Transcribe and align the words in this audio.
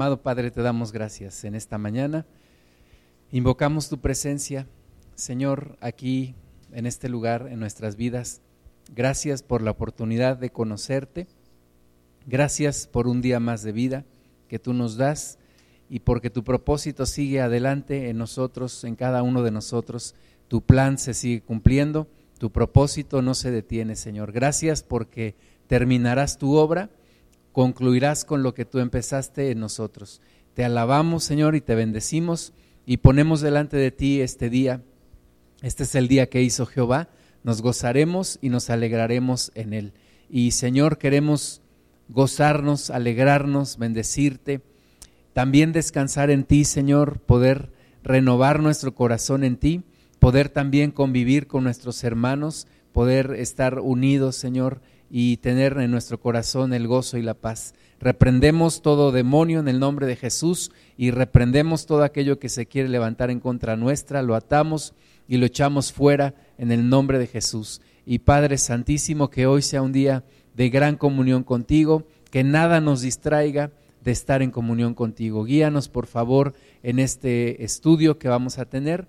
Amado 0.00 0.22
Padre, 0.22 0.50
te 0.50 0.62
damos 0.62 0.92
gracias 0.92 1.44
en 1.44 1.54
esta 1.54 1.76
mañana. 1.76 2.24
Invocamos 3.32 3.90
tu 3.90 4.00
presencia, 4.00 4.66
Señor, 5.14 5.76
aquí 5.82 6.34
en 6.72 6.86
este 6.86 7.10
lugar, 7.10 7.48
en 7.50 7.60
nuestras 7.60 7.96
vidas. 7.96 8.40
Gracias 8.94 9.42
por 9.42 9.60
la 9.60 9.72
oportunidad 9.72 10.38
de 10.38 10.48
conocerte. 10.48 11.26
Gracias 12.26 12.86
por 12.86 13.08
un 13.08 13.20
día 13.20 13.40
más 13.40 13.62
de 13.62 13.72
vida 13.72 14.06
que 14.48 14.58
tú 14.58 14.72
nos 14.72 14.96
das 14.96 15.38
y 15.90 16.00
porque 16.00 16.30
tu 16.30 16.44
propósito 16.44 17.04
sigue 17.04 17.42
adelante 17.42 18.08
en 18.08 18.16
nosotros, 18.16 18.84
en 18.84 18.96
cada 18.96 19.22
uno 19.22 19.42
de 19.42 19.50
nosotros. 19.50 20.14
Tu 20.48 20.62
plan 20.62 20.96
se 20.96 21.12
sigue 21.12 21.42
cumpliendo, 21.42 22.08
tu 22.38 22.50
propósito 22.50 23.20
no 23.20 23.34
se 23.34 23.50
detiene, 23.50 23.96
Señor. 23.96 24.32
Gracias 24.32 24.82
porque 24.82 25.34
terminarás 25.66 26.38
tu 26.38 26.56
obra 26.56 26.88
concluirás 27.52 28.24
con 28.24 28.42
lo 28.42 28.54
que 28.54 28.64
tú 28.64 28.78
empezaste 28.78 29.50
en 29.50 29.60
nosotros. 29.60 30.20
Te 30.54 30.64
alabamos, 30.64 31.24
Señor, 31.24 31.54
y 31.56 31.60
te 31.60 31.74
bendecimos 31.74 32.52
y 32.86 32.98
ponemos 32.98 33.40
delante 33.40 33.76
de 33.76 33.90
ti 33.90 34.20
este 34.20 34.50
día. 34.50 34.82
Este 35.62 35.84
es 35.84 35.94
el 35.94 36.08
día 36.08 36.28
que 36.28 36.42
hizo 36.42 36.66
Jehová. 36.66 37.08
Nos 37.42 37.62
gozaremos 37.62 38.38
y 38.42 38.48
nos 38.48 38.70
alegraremos 38.70 39.52
en 39.54 39.72
él. 39.72 39.92
Y 40.28 40.52
Señor, 40.52 40.98
queremos 40.98 41.62
gozarnos, 42.08 42.90
alegrarnos, 42.90 43.78
bendecirte. 43.78 44.62
También 45.32 45.72
descansar 45.72 46.30
en 46.30 46.44
ti, 46.44 46.64
Señor, 46.64 47.20
poder 47.20 47.72
renovar 48.02 48.60
nuestro 48.60 48.94
corazón 48.94 49.44
en 49.44 49.56
ti, 49.56 49.82
poder 50.18 50.48
también 50.48 50.90
convivir 50.90 51.46
con 51.46 51.64
nuestros 51.64 52.02
hermanos, 52.04 52.66
poder 52.92 53.34
estar 53.34 53.78
unidos, 53.78 54.36
Señor, 54.36 54.80
y 55.10 55.38
tener 55.38 55.76
en 55.78 55.90
nuestro 55.90 56.20
corazón 56.20 56.72
el 56.72 56.86
gozo 56.86 57.18
y 57.18 57.22
la 57.22 57.34
paz. 57.34 57.74
Reprendemos 57.98 58.80
todo 58.80 59.12
demonio 59.12 59.60
en 59.60 59.68
el 59.68 59.80
nombre 59.80 60.06
de 60.06 60.16
Jesús 60.16 60.70
y 60.96 61.10
reprendemos 61.10 61.84
todo 61.84 62.02
aquello 62.02 62.38
que 62.38 62.48
se 62.48 62.66
quiere 62.66 62.88
levantar 62.88 63.30
en 63.30 63.40
contra 63.40 63.76
nuestra, 63.76 64.22
lo 64.22 64.34
atamos 64.34 64.94
y 65.28 65.36
lo 65.36 65.46
echamos 65.46 65.92
fuera 65.92 66.34
en 66.56 66.72
el 66.72 66.88
nombre 66.88 67.18
de 67.18 67.26
Jesús. 67.26 67.82
Y 68.06 68.20
Padre 68.20 68.56
Santísimo, 68.56 69.28
que 69.28 69.46
hoy 69.46 69.62
sea 69.62 69.82
un 69.82 69.92
día 69.92 70.24
de 70.54 70.70
gran 70.70 70.96
comunión 70.96 71.42
contigo, 71.44 72.06
que 72.30 72.44
nada 72.44 72.80
nos 72.80 73.02
distraiga 73.02 73.70
de 74.02 74.12
estar 74.12 74.40
en 74.40 74.50
comunión 74.50 74.94
contigo. 74.94 75.44
Guíanos, 75.44 75.88
por 75.88 76.06
favor, 76.06 76.54
en 76.82 76.98
este 76.98 77.64
estudio 77.64 78.18
que 78.18 78.28
vamos 78.28 78.58
a 78.58 78.64
tener. 78.64 79.06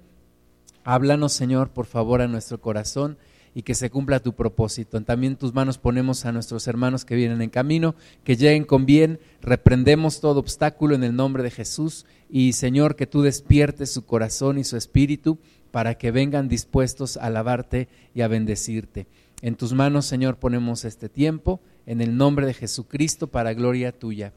Háblanos, 0.83 1.31
Señor, 1.31 1.69
por 1.69 1.85
favor, 1.85 2.21
a 2.21 2.27
nuestro 2.27 2.59
corazón 2.59 3.17
y 3.53 3.63
que 3.63 3.75
se 3.75 3.89
cumpla 3.89 4.21
tu 4.21 4.33
propósito. 4.33 5.01
También 5.01 5.35
tus 5.35 5.53
manos 5.53 5.77
ponemos 5.77 6.25
a 6.25 6.31
nuestros 6.31 6.67
hermanos 6.67 7.05
que 7.05 7.15
vienen 7.15 7.41
en 7.41 7.49
camino, 7.49 7.95
que 8.23 8.35
lleguen 8.35 8.63
con 8.63 8.85
bien, 8.85 9.19
reprendemos 9.41 10.21
todo 10.21 10.39
obstáculo 10.39 10.95
en 10.95 11.03
el 11.03 11.15
nombre 11.15 11.43
de 11.43 11.51
Jesús 11.51 12.05
y 12.29 12.53
Señor, 12.53 12.95
que 12.95 13.07
tú 13.07 13.21
despiertes 13.21 13.91
su 13.91 14.05
corazón 14.05 14.57
y 14.57 14.63
su 14.63 14.77
espíritu 14.77 15.37
para 15.71 15.95
que 15.95 16.11
vengan 16.11 16.47
dispuestos 16.47 17.17
a 17.17 17.25
alabarte 17.25 17.87
y 18.13 18.21
a 18.21 18.27
bendecirte. 18.27 19.07
En 19.41 19.55
tus 19.55 19.73
manos, 19.73 20.05
Señor, 20.05 20.37
ponemos 20.37 20.85
este 20.85 21.09
tiempo, 21.09 21.59
en 21.85 21.99
el 21.99 22.15
nombre 22.15 22.45
de 22.45 22.53
Jesucristo, 22.53 23.27
para 23.27 23.53
gloria 23.53 23.91
tuya. 23.91 24.33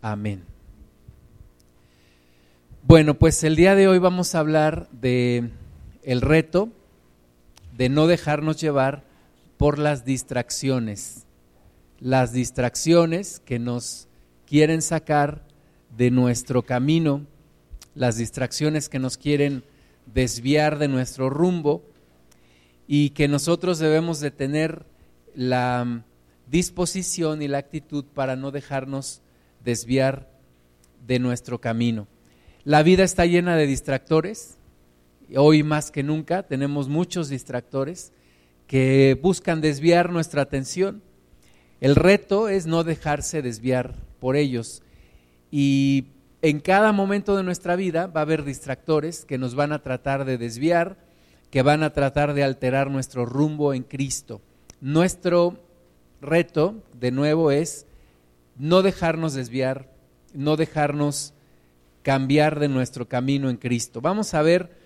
Amén. 0.00 0.44
Bueno, 2.84 3.14
pues 3.14 3.42
el 3.42 3.56
día 3.56 3.74
de 3.74 3.88
hoy 3.88 3.98
vamos 3.98 4.34
a 4.34 4.38
hablar 4.38 4.88
de 4.92 5.50
el 6.04 6.20
reto 6.20 6.70
de 7.76 7.88
no 7.88 8.06
dejarnos 8.06 8.60
llevar 8.60 9.04
por 9.56 9.78
las 9.78 10.04
distracciones, 10.04 11.26
las 11.98 12.32
distracciones 12.32 13.40
que 13.40 13.58
nos 13.58 14.08
quieren 14.46 14.82
sacar 14.82 15.46
de 15.96 16.10
nuestro 16.10 16.62
camino, 16.62 17.26
las 17.94 18.16
distracciones 18.16 18.88
que 18.88 18.98
nos 18.98 19.16
quieren 19.16 19.64
desviar 20.12 20.78
de 20.78 20.88
nuestro 20.88 21.30
rumbo. 21.30 21.82
Y 22.88 23.10
que 23.10 23.26
nosotros 23.26 23.80
debemos 23.80 24.20
de 24.20 24.30
tener 24.30 24.86
la 25.34 26.04
disposición 26.48 27.42
y 27.42 27.48
la 27.48 27.58
actitud 27.58 28.04
para 28.04 28.36
no 28.36 28.52
dejarnos 28.52 29.22
desviar 29.64 30.30
de 31.04 31.18
nuestro 31.18 31.60
camino. 31.60 32.06
La 32.62 32.84
vida 32.84 33.02
está 33.02 33.26
llena 33.26 33.56
de 33.56 33.66
distractores, 33.66 34.56
Hoy 35.34 35.64
más 35.64 35.90
que 35.90 36.04
nunca 36.04 36.44
tenemos 36.44 36.88
muchos 36.88 37.28
distractores 37.28 38.12
que 38.68 39.18
buscan 39.20 39.60
desviar 39.60 40.10
nuestra 40.10 40.42
atención. 40.42 41.02
El 41.80 41.96
reto 41.96 42.48
es 42.48 42.66
no 42.66 42.84
dejarse 42.84 43.42
desviar 43.42 43.94
por 44.20 44.36
ellos. 44.36 44.82
Y 45.50 46.06
en 46.42 46.60
cada 46.60 46.92
momento 46.92 47.36
de 47.36 47.42
nuestra 47.42 47.74
vida 47.74 48.06
va 48.06 48.20
a 48.20 48.22
haber 48.22 48.44
distractores 48.44 49.24
que 49.24 49.38
nos 49.38 49.56
van 49.56 49.72
a 49.72 49.82
tratar 49.82 50.24
de 50.24 50.38
desviar, 50.38 50.96
que 51.50 51.62
van 51.62 51.82
a 51.82 51.92
tratar 51.92 52.32
de 52.34 52.44
alterar 52.44 52.90
nuestro 52.90 53.26
rumbo 53.26 53.74
en 53.74 53.82
Cristo. 53.82 54.40
Nuestro 54.80 55.58
reto, 56.20 56.84
de 56.94 57.10
nuevo, 57.10 57.50
es 57.50 57.86
no 58.56 58.82
dejarnos 58.82 59.34
desviar, 59.34 59.92
no 60.34 60.56
dejarnos 60.56 61.34
cambiar 62.02 62.60
de 62.60 62.68
nuestro 62.68 63.08
camino 63.08 63.50
en 63.50 63.56
Cristo. 63.56 64.00
Vamos 64.00 64.32
a 64.32 64.42
ver 64.42 64.85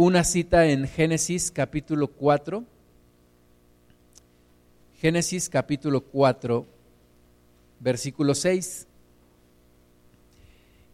una 0.00 0.22
cita 0.22 0.66
en 0.66 0.86
Génesis 0.86 1.50
capítulo 1.50 2.06
4. 2.06 2.62
Génesis 5.00 5.48
capítulo 5.48 6.02
4, 6.02 6.64
versículo 7.80 8.36
6. 8.36 8.86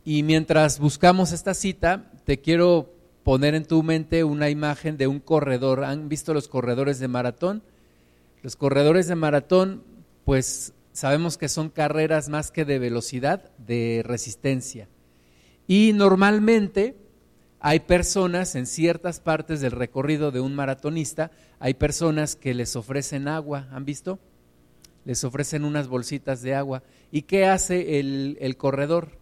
Y 0.06 0.22
mientras 0.22 0.78
buscamos 0.78 1.32
esta 1.32 1.52
cita, 1.52 2.10
te 2.24 2.40
quiero 2.40 2.94
poner 3.24 3.54
en 3.54 3.66
tu 3.66 3.82
mente 3.82 4.24
una 4.24 4.48
imagen 4.48 4.96
de 4.96 5.06
un 5.06 5.20
corredor. 5.20 5.84
¿Han 5.84 6.08
visto 6.08 6.32
los 6.32 6.48
corredores 6.48 6.98
de 6.98 7.08
maratón? 7.08 7.62
Los 8.42 8.56
corredores 8.56 9.06
de 9.06 9.16
maratón, 9.16 9.82
pues 10.24 10.72
sabemos 10.94 11.36
que 11.36 11.50
son 11.50 11.68
carreras 11.68 12.30
más 12.30 12.50
que 12.50 12.64
de 12.64 12.78
velocidad, 12.78 13.50
de 13.58 14.00
resistencia. 14.02 14.88
Y 15.66 15.92
normalmente 15.92 17.03
hay 17.66 17.80
personas 17.80 18.56
en 18.56 18.66
ciertas 18.66 19.20
partes 19.20 19.62
del 19.62 19.70
recorrido 19.70 20.30
de 20.30 20.38
un 20.38 20.54
maratonista, 20.54 21.30
hay 21.58 21.72
personas 21.72 22.36
que 22.36 22.52
les 22.52 22.76
ofrecen 22.76 23.26
agua, 23.26 23.68
¿han 23.70 23.86
visto? 23.86 24.18
Les 25.06 25.24
ofrecen 25.24 25.64
unas 25.64 25.88
bolsitas 25.88 26.42
de 26.42 26.54
agua. 26.54 26.82
¿Y 27.10 27.22
qué 27.22 27.46
hace 27.46 27.98
el, 28.00 28.36
el 28.42 28.58
corredor? 28.58 29.12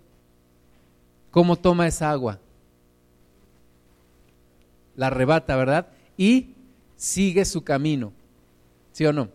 ¿Cómo 1.31 1.55
toma 1.55 1.87
esa 1.87 2.11
agua? 2.11 2.41
La 4.97 5.07
arrebata, 5.07 5.55
¿verdad? 5.55 5.91
Y 6.17 6.57
sigue 6.97 7.45
su 7.45 7.63
camino, 7.63 8.13
¿sí 8.91 9.07
o 9.07 9.13
no? 9.13 9.29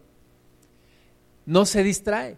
No 1.46 1.66
se 1.66 1.82
distrae 1.82 2.36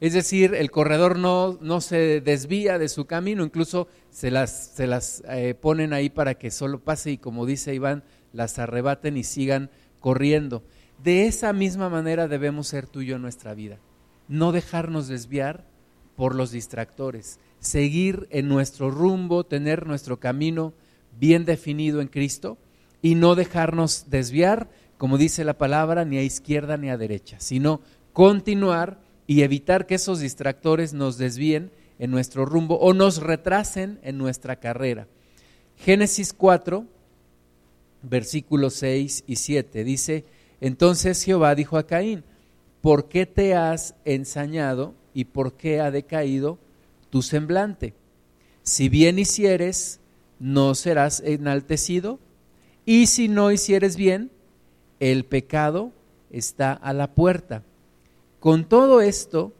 es 0.00 0.14
decir, 0.14 0.54
el 0.54 0.70
corredor 0.70 1.18
no, 1.18 1.58
no 1.60 1.82
se 1.82 2.22
desvía 2.22 2.78
de 2.78 2.88
su 2.88 3.04
camino, 3.04 3.44
incluso 3.44 3.86
se 4.10 4.30
las, 4.30 4.72
se 4.74 4.86
las 4.86 5.22
eh, 5.28 5.54
ponen 5.54 5.92
ahí 5.92 6.08
para 6.08 6.34
que 6.34 6.50
solo 6.50 6.80
pase 6.80 7.12
y 7.12 7.18
como 7.18 7.44
dice 7.44 7.74
Iván, 7.74 8.02
las 8.32 8.58
arrebaten 8.58 9.18
y 9.18 9.24
sigan 9.24 9.70
corriendo. 10.00 10.62
De 11.02 11.26
esa 11.26 11.52
misma 11.52 11.90
manera 11.90 12.28
debemos 12.28 12.68
ser 12.68 12.86
tú 12.86 13.02
y 13.02 13.06
yo 13.06 13.16
en 13.16 13.22
nuestra 13.22 13.52
vida. 13.52 13.78
No 14.26 14.52
dejarnos 14.52 15.06
desviar 15.06 15.66
por 16.16 16.34
los 16.34 16.50
distractores, 16.50 17.38
seguir 17.58 18.26
en 18.30 18.48
nuestro 18.48 18.90
rumbo, 18.90 19.44
tener 19.44 19.86
nuestro 19.86 20.18
camino 20.18 20.72
bien 21.18 21.44
definido 21.44 22.00
en 22.00 22.08
Cristo 22.08 22.56
y 23.02 23.16
no 23.16 23.34
dejarnos 23.34 24.06
desviar, 24.08 24.70
como 24.96 25.18
dice 25.18 25.44
la 25.44 25.58
palabra, 25.58 26.06
ni 26.06 26.16
a 26.16 26.22
izquierda 26.22 26.78
ni 26.78 26.88
a 26.88 26.96
derecha, 26.96 27.38
sino 27.38 27.80
continuar 28.12 29.09
y 29.30 29.44
evitar 29.44 29.86
que 29.86 29.94
esos 29.94 30.18
distractores 30.18 30.92
nos 30.92 31.16
desvíen 31.16 31.70
en 32.00 32.10
nuestro 32.10 32.46
rumbo 32.46 32.80
o 32.80 32.92
nos 32.94 33.18
retrasen 33.18 34.00
en 34.02 34.18
nuestra 34.18 34.56
carrera. 34.56 35.06
Génesis 35.76 36.32
4, 36.32 36.84
versículos 38.02 38.74
6 38.74 39.22
y 39.28 39.36
7 39.36 39.84
dice, 39.84 40.24
entonces 40.60 41.22
Jehová 41.22 41.54
dijo 41.54 41.78
a 41.78 41.86
Caín, 41.86 42.24
¿por 42.80 43.08
qué 43.08 43.24
te 43.24 43.54
has 43.54 43.94
ensañado 44.04 44.94
y 45.14 45.26
por 45.26 45.52
qué 45.52 45.80
ha 45.80 45.92
decaído 45.92 46.58
tu 47.10 47.22
semblante? 47.22 47.94
Si 48.64 48.88
bien 48.88 49.16
hicieres, 49.16 50.00
no 50.40 50.74
serás 50.74 51.20
enaltecido, 51.20 52.18
y 52.84 53.06
si 53.06 53.28
no 53.28 53.52
hicieres 53.52 53.94
bien, 53.94 54.32
el 54.98 55.24
pecado 55.24 55.92
está 56.32 56.72
a 56.72 56.92
la 56.92 57.14
puerta 57.14 57.62
con 58.40 58.64
todo 58.64 59.00
esto, 59.00 59.52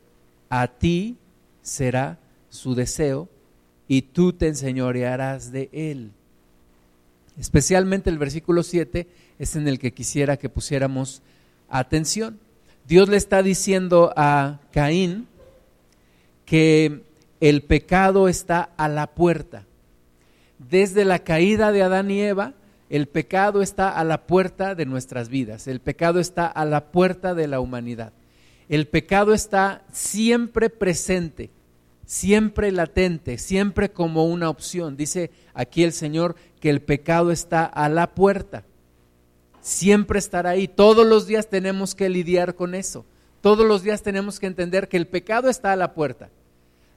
a 0.48 0.66
ti 0.66 1.16
será 1.62 2.18
su 2.48 2.74
deseo 2.74 3.28
y 3.86 4.02
tú 4.02 4.32
te 4.32 4.48
enseñorearás 4.48 5.52
de 5.52 5.68
él. 5.72 6.12
Especialmente 7.38 8.10
el 8.10 8.18
versículo 8.18 8.62
7 8.62 9.06
es 9.38 9.56
en 9.56 9.68
el 9.68 9.78
que 9.78 9.92
quisiera 9.92 10.36
que 10.36 10.48
pusiéramos 10.48 11.22
atención. 11.68 12.38
Dios 12.86 13.08
le 13.08 13.16
está 13.16 13.42
diciendo 13.42 14.12
a 14.16 14.60
Caín 14.72 15.28
que 16.44 17.02
el 17.40 17.62
pecado 17.62 18.28
está 18.28 18.70
a 18.76 18.88
la 18.88 19.08
puerta. 19.08 19.64
Desde 20.58 21.04
la 21.04 21.20
caída 21.20 21.72
de 21.72 21.82
Adán 21.82 22.10
y 22.10 22.20
Eva, 22.20 22.54
el 22.90 23.06
pecado 23.06 23.62
está 23.62 23.90
a 23.90 24.04
la 24.04 24.26
puerta 24.26 24.74
de 24.74 24.84
nuestras 24.84 25.28
vidas, 25.28 25.68
el 25.68 25.80
pecado 25.80 26.18
está 26.18 26.46
a 26.46 26.64
la 26.64 26.90
puerta 26.90 27.34
de 27.34 27.46
la 27.46 27.60
humanidad. 27.60 28.12
El 28.70 28.86
pecado 28.86 29.34
está 29.34 29.82
siempre 29.90 30.70
presente, 30.70 31.50
siempre 32.06 32.70
latente, 32.70 33.36
siempre 33.36 33.90
como 33.90 34.26
una 34.26 34.48
opción. 34.48 34.96
Dice 34.96 35.32
aquí 35.54 35.82
el 35.82 35.92
Señor 35.92 36.36
que 36.60 36.70
el 36.70 36.80
pecado 36.80 37.32
está 37.32 37.64
a 37.64 37.88
la 37.88 38.14
puerta. 38.14 38.62
Siempre 39.60 40.20
estará 40.20 40.50
ahí. 40.50 40.68
Todos 40.68 41.04
los 41.04 41.26
días 41.26 41.48
tenemos 41.48 41.96
que 41.96 42.08
lidiar 42.08 42.54
con 42.54 42.76
eso. 42.76 43.04
Todos 43.40 43.66
los 43.66 43.82
días 43.82 44.02
tenemos 44.02 44.38
que 44.38 44.46
entender 44.46 44.88
que 44.88 44.98
el 44.98 45.08
pecado 45.08 45.50
está 45.50 45.72
a 45.72 45.76
la 45.76 45.92
puerta. 45.92 46.30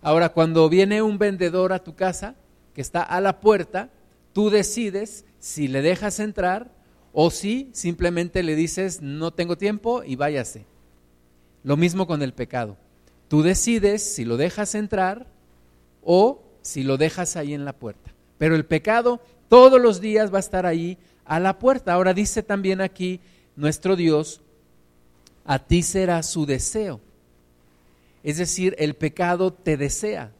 Ahora, 0.04 0.30
cuando 0.30 0.70
viene 0.70 1.02
un 1.02 1.18
vendedor 1.18 1.74
a 1.74 1.84
tu 1.84 1.96
casa 1.96 2.36
que 2.76 2.82
está 2.82 3.02
a 3.02 3.20
la 3.20 3.40
puerta, 3.40 3.90
tú 4.32 4.52
decides 4.52 5.26
si 5.40 5.68
le 5.68 5.82
dejas 5.82 6.20
entrar 6.20 6.70
o 7.14 7.32
si 7.32 7.72
simplemente 7.74 8.44
le 8.44 8.56
dices 8.56 9.02
no 9.02 9.32
tengo 9.32 9.58
tiempo 9.58 10.04
y 10.04 10.16
váyase. 10.18 10.72
Lo 11.64 11.78
mismo 11.78 12.08
con 12.08 12.22
el 12.22 12.34
pecado. 12.34 12.78
Tú 13.28 13.42
decides 13.42 14.04
si 14.04 14.26
lo 14.26 14.38
dejas 14.38 14.76
entrar 14.76 15.28
o 16.04 16.44
si 16.62 16.84
lo 16.84 16.98
dejas 16.98 17.36
ahí 17.36 17.54
en 17.54 17.66
la 17.66 17.74
puerta. 17.74 18.12
Pero 18.38 18.56
el 18.56 18.66
pecado 18.66 19.22
todos 19.50 19.82
los 19.82 20.02
días 20.02 20.34
va 20.34 20.38
a 20.38 20.40
estar 20.40 20.66
ahí 20.66 20.98
a 21.26 21.40
la 21.40 21.60
puerta. 21.60 21.94
Ahora 21.94 22.14
dice 22.14 22.44
también 22.44 22.82
aquí 22.82 23.20
nuestro 23.56 23.96
Dios, 23.96 24.42
a 25.46 25.60
ti 25.60 25.84
será 25.84 26.24
su 26.24 26.46
deseo. 26.46 27.00
Es 28.24 28.38
decir, 28.38 28.76
el 28.80 28.96
pecado 28.96 29.52
te 29.54 29.78
desea, 29.78 30.32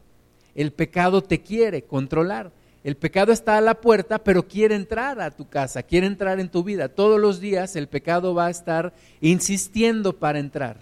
el 0.54 0.72
pecado 0.72 1.22
te 1.22 1.42
quiere 1.42 1.82
controlar. 1.82 2.50
El 2.82 2.96
pecado 2.96 3.32
está 3.32 3.56
a 3.56 3.62
la 3.62 3.80
puerta, 3.80 4.18
pero 4.22 4.46
quiere 4.46 4.74
entrar 4.74 5.18
a 5.18 5.30
tu 5.30 5.48
casa, 5.48 5.82
quiere 5.82 6.06
entrar 6.06 6.38
en 6.38 6.50
tu 6.50 6.62
vida. 6.62 6.90
Todos 6.90 7.18
los 7.18 7.40
días 7.40 7.76
el 7.76 7.88
pecado 7.88 8.34
va 8.34 8.46
a 8.46 8.50
estar 8.50 8.92
insistiendo 9.22 10.18
para 10.18 10.38
entrar. 10.38 10.80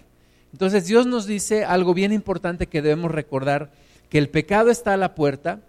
Entonces 0.53 0.87
Dios 0.87 1.05
nos 1.05 1.25
dice 1.25 1.65
algo 1.65 1.93
bien 1.93 2.13
importante 2.13 2.67
que 2.67 2.81
debemos 2.81 3.11
recordar, 3.11 3.73
que 4.09 4.19
el 4.19 4.29
pecado 4.29 4.69
está 4.69 4.93
a 4.93 4.97
la 4.97 5.15
puerta, 5.15 5.61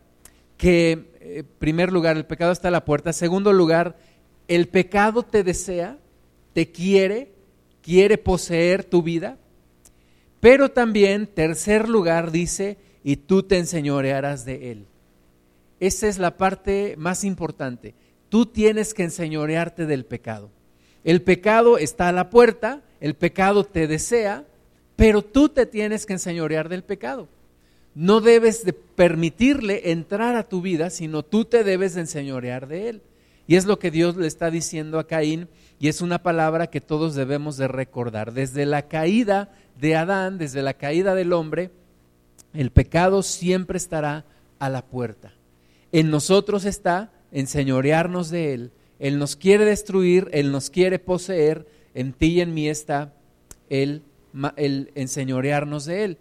que 0.56 0.92
en 0.92 1.08
eh, 1.20 1.44
primer 1.58 1.92
lugar 1.92 2.16
el 2.16 2.26
pecado 2.26 2.52
está 2.52 2.68
a 2.68 2.70
la 2.70 2.84
puerta, 2.84 3.12
segundo 3.12 3.52
lugar 3.52 3.96
el 4.46 4.68
pecado 4.68 5.22
te 5.22 5.42
desea, 5.42 5.98
te 6.52 6.70
quiere, 6.70 7.32
quiere 7.82 8.18
poseer 8.18 8.84
tu 8.84 9.02
vida, 9.02 9.38
pero 10.40 10.70
también, 10.70 11.26
tercer 11.26 11.88
lugar, 11.88 12.30
dice, 12.30 12.76
y 13.02 13.16
tú 13.16 13.42
te 13.42 13.56
enseñorearás 13.56 14.44
de 14.44 14.70
él. 14.70 14.86
Esa 15.80 16.06
es 16.06 16.18
la 16.18 16.36
parte 16.36 16.94
más 16.98 17.24
importante. 17.24 17.94
Tú 18.28 18.44
tienes 18.44 18.92
que 18.92 19.04
enseñorearte 19.04 19.86
del 19.86 20.04
pecado. 20.04 20.50
El 21.02 21.22
pecado 21.22 21.78
está 21.78 22.08
a 22.08 22.12
la 22.12 22.28
puerta, 22.28 22.82
el 23.00 23.14
pecado 23.14 23.64
te 23.64 23.86
desea, 23.86 24.44
pero 24.96 25.22
tú 25.22 25.48
te 25.48 25.66
tienes 25.66 26.06
que 26.06 26.12
enseñorear 26.14 26.68
del 26.68 26.82
pecado. 26.82 27.28
No 27.94 28.20
debes 28.20 28.64
de 28.64 28.72
permitirle 28.72 29.92
entrar 29.92 30.36
a 30.36 30.48
tu 30.48 30.60
vida, 30.60 30.90
sino 30.90 31.22
tú 31.22 31.44
te 31.44 31.62
debes 31.64 31.94
de 31.94 32.02
enseñorear 32.02 32.66
de 32.66 32.88
él. 32.88 33.02
Y 33.46 33.56
es 33.56 33.66
lo 33.66 33.78
que 33.78 33.90
Dios 33.90 34.16
le 34.16 34.26
está 34.26 34.50
diciendo 34.50 34.98
a 34.98 35.06
Caín 35.06 35.48
y 35.78 35.88
es 35.88 36.00
una 36.00 36.22
palabra 36.22 36.68
que 36.68 36.80
todos 36.80 37.14
debemos 37.14 37.56
de 37.56 37.68
recordar. 37.68 38.32
Desde 38.32 38.66
la 38.66 38.88
caída 38.88 39.52
de 39.78 39.96
Adán, 39.96 40.38
desde 40.38 40.62
la 40.62 40.74
caída 40.74 41.14
del 41.14 41.32
hombre, 41.32 41.70
el 42.54 42.70
pecado 42.70 43.22
siempre 43.22 43.76
estará 43.76 44.24
a 44.58 44.68
la 44.70 44.84
puerta. 44.84 45.32
En 45.92 46.10
nosotros 46.10 46.64
está 46.64 47.12
enseñorearnos 47.32 48.30
de 48.30 48.54
Él. 48.54 48.70
Él 48.98 49.18
nos 49.18 49.36
quiere 49.36 49.64
destruir, 49.64 50.28
Él 50.32 50.50
nos 50.50 50.70
quiere 50.70 50.98
poseer, 50.98 51.66
en 51.94 52.12
ti 52.12 52.26
y 52.26 52.40
en 52.40 52.54
mí 52.54 52.68
está 52.68 53.12
el, 53.68 54.02
el 54.56 54.92
enseñorearnos 54.94 55.84
de 55.84 56.04
Él. 56.04 56.18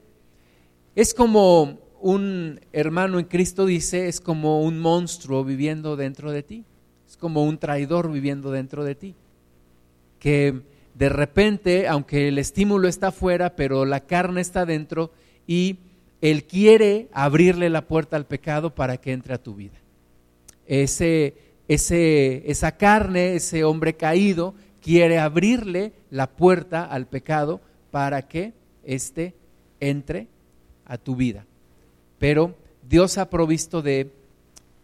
Es 0.95 1.13
como 1.13 1.79
un 2.01 2.59
hermano 2.71 3.19
en 3.19 3.25
Cristo 3.25 3.65
dice, 3.65 4.07
es 4.07 4.19
como 4.19 4.61
un 4.61 4.79
monstruo 4.79 5.43
viviendo 5.43 5.95
dentro 5.95 6.31
de 6.31 6.43
ti 6.43 6.65
como 7.23 7.45
un 7.45 7.57
traidor 7.57 8.11
viviendo 8.11 8.51
dentro 8.51 8.83
de 8.83 8.95
ti, 8.95 9.15
que 10.19 10.59
de 10.93 11.07
repente, 11.07 11.87
aunque 11.87 12.27
el 12.27 12.37
estímulo 12.37 12.89
está 12.89 13.07
afuera, 13.07 13.55
pero 13.55 13.85
la 13.85 14.01
carne 14.01 14.41
está 14.41 14.65
dentro 14.65 15.13
y 15.47 15.77
él 16.19 16.43
quiere 16.43 17.07
abrirle 17.13 17.69
la 17.69 17.87
puerta 17.87 18.17
al 18.17 18.25
pecado 18.25 18.75
para 18.75 18.97
que 18.97 19.13
entre 19.13 19.33
a 19.33 19.41
tu 19.41 19.55
vida. 19.55 19.79
Ese, 20.67 21.35
ese, 21.69 22.43
esa 22.51 22.73
carne, 22.73 23.35
ese 23.35 23.63
hombre 23.63 23.93
caído, 23.93 24.53
quiere 24.81 25.17
abrirle 25.17 25.93
la 26.09 26.29
puerta 26.29 26.83
al 26.83 27.07
pecado 27.07 27.61
para 27.93 28.23
que 28.23 28.53
éste 28.83 29.35
entre 29.79 30.27
a 30.83 30.97
tu 30.97 31.15
vida. 31.15 31.45
Pero 32.17 32.55
Dios 32.89 33.19
ha 33.19 33.29
provisto 33.29 33.83
de 33.83 34.11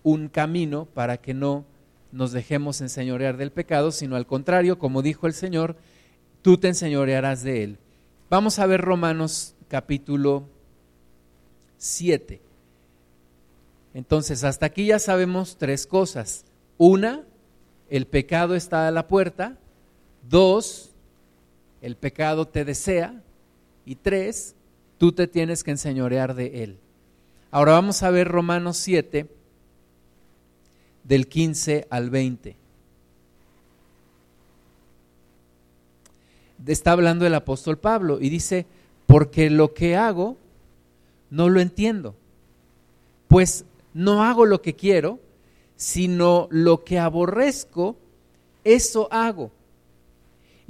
un 0.04 0.28
camino 0.28 0.86
para 0.86 1.18
que 1.18 1.34
no 1.34 1.66
nos 2.12 2.34
dejemos 2.34 2.82
enseñorear 2.82 3.36
del 3.36 3.52
pecado, 3.52 3.92
sino 3.92 4.16
al 4.16 4.28
contrario, 4.28 4.78
como 4.78 5.02
dijo 5.02 5.26
el 5.26 5.34
Señor, 5.34 5.76
tú 6.44 6.60
te 6.60 6.68
enseñorearás 6.68 7.42
de 7.42 7.64
él. 7.64 7.78
Vamos 8.30 8.60
a 8.60 8.68
ver 8.68 8.82
Romanos 8.82 9.56
capítulo 9.70 10.44
7. 11.80 12.40
Entonces, 13.96 14.44
hasta 14.44 14.68
aquí 14.68 14.86
ya 14.86 15.00
sabemos 15.00 15.58
tres 15.58 15.88
cosas. 15.88 16.46
Una, 16.78 17.24
el 17.90 18.06
pecado 18.06 18.54
está 18.54 18.88
a 18.88 18.92
la 18.92 19.08
puerta. 19.08 19.58
Dos, 20.30 20.89
el 21.82 21.96
pecado 21.96 22.48
te 22.48 22.66
desea. 22.66 23.22
Y 23.86 23.96
tres, 23.96 24.56
tú 24.98 25.12
te 25.12 25.28
tienes 25.28 25.64
que 25.64 25.72
enseñorear 25.72 26.36
de 26.36 26.64
él. 26.64 26.78
Ahora 27.52 27.74
vamos 27.74 28.04
a 28.04 28.12
ver 28.12 28.28
Romanos 28.28 28.78
7, 28.78 29.28
del 31.04 31.28
15 31.28 31.88
al 31.90 32.10
20. 32.10 32.56
Está 36.68 36.92
hablando 36.92 37.26
el 37.26 37.34
apóstol 37.34 37.78
Pablo 37.78 38.20
y 38.22 38.30
dice, 38.30 38.68
porque 39.08 39.50
lo 39.50 39.74
que 39.74 39.96
hago 39.96 40.38
no 41.32 41.50
lo 41.50 41.62
entiendo, 41.62 42.16
pues 43.28 43.66
no 43.94 44.24
hago 44.24 44.46
lo 44.46 44.62
que 44.62 44.76
quiero, 44.76 45.20
sino 45.76 46.48
lo 46.52 46.84
que 46.84 47.00
aborrezco, 47.00 47.96
eso 48.64 49.08
hago. 49.12 49.52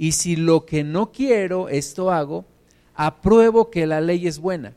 Y 0.00 0.12
si 0.12 0.34
lo 0.34 0.64
que 0.64 0.82
no 0.82 1.12
quiero, 1.12 1.68
esto 1.68 2.10
hago, 2.10 2.46
apruebo 2.94 3.70
que 3.70 3.86
la 3.86 4.00
ley 4.00 4.26
es 4.26 4.38
buena, 4.38 4.72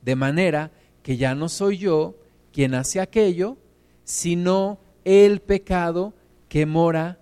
de 0.00 0.16
manera 0.16 0.70
que 1.02 1.18
ya 1.18 1.34
no 1.34 1.50
soy 1.50 1.76
yo 1.76 2.14
quien 2.54 2.74
hace 2.74 2.98
aquello, 2.98 3.58
sino 4.04 4.78
el 5.04 5.40
pecado 5.40 6.14
que 6.48 6.64
mora 6.64 7.18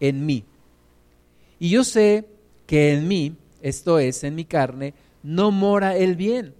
en 0.00 0.26
mí. 0.26 0.42
Y 1.60 1.70
yo 1.70 1.84
sé 1.84 2.26
que 2.66 2.92
en 2.92 3.06
mí, 3.06 3.36
esto 3.62 4.00
es, 4.00 4.24
en 4.24 4.34
mi 4.34 4.44
carne, 4.44 4.94
no 5.22 5.52
mora 5.52 5.96
el 5.96 6.16
bien, 6.16 6.54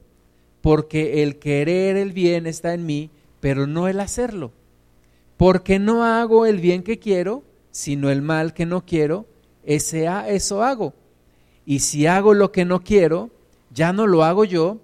porque 0.60 1.24
el 1.24 1.40
querer 1.40 1.96
el 1.96 2.12
bien 2.12 2.46
está 2.46 2.72
en 2.72 2.86
mí, 2.86 3.10
pero 3.40 3.66
no 3.66 3.88
el 3.88 3.98
hacerlo. 3.98 4.52
Porque 5.36 5.80
no 5.80 6.04
hago 6.04 6.46
el 6.46 6.60
bien 6.60 6.84
que 6.84 7.00
quiero, 7.00 7.42
sino 7.72 8.10
el 8.10 8.22
mal 8.22 8.54
que 8.54 8.64
no 8.64 8.86
quiero, 8.86 9.26
ese, 9.68 10.08
eso 10.28 10.62
hago. 10.62 10.94
Y 11.66 11.80
si 11.80 12.06
hago 12.06 12.32
lo 12.32 12.50
que 12.52 12.64
no 12.64 12.80
quiero, 12.80 13.30
ya 13.70 13.92
no 13.92 14.06
lo 14.06 14.24
hago 14.24 14.44
yo, 14.44 14.78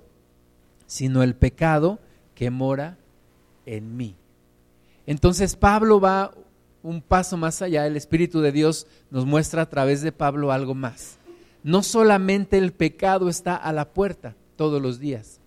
sino 0.86 1.22
el 1.22 1.34
pecado 1.34 1.98
que 2.34 2.50
mora 2.50 2.98
en 3.64 3.96
mí. 3.96 4.14
Entonces 5.06 5.56
Pablo 5.56 6.00
va 6.00 6.34
un 6.82 7.00
paso 7.00 7.38
más 7.38 7.62
allá, 7.62 7.86
el 7.86 7.96
Espíritu 7.96 8.42
de 8.42 8.52
Dios 8.52 8.86
nos 9.10 9.24
muestra 9.24 9.62
a 9.62 9.70
través 9.70 10.02
de 10.02 10.12
Pablo 10.12 10.52
algo 10.52 10.74
más. 10.74 11.16
No 11.62 11.82
solamente 11.82 12.58
el 12.58 12.74
pecado 12.74 13.30
está 13.30 13.56
a 13.56 13.72
la 13.72 13.88
puerta 13.94 14.36
todos 14.56 14.82
los 14.82 14.98
días, 14.98 15.40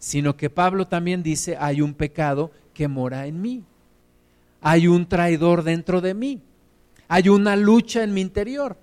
sino 0.00 0.36
que 0.36 0.50
Pablo 0.50 0.88
también 0.88 1.22
dice, 1.22 1.56
hay 1.60 1.80
un 1.80 1.94
pecado 1.94 2.50
que 2.72 2.88
mora 2.88 3.28
en 3.28 3.40
mí, 3.40 3.62
hay 4.60 4.88
un 4.88 5.06
traidor 5.06 5.62
dentro 5.62 6.00
de 6.00 6.14
mí, 6.14 6.42
hay 7.08 7.28
una 7.28 7.56
lucha 7.56 8.02
en 8.02 8.14
mi 8.14 8.20
interior, 8.20 8.76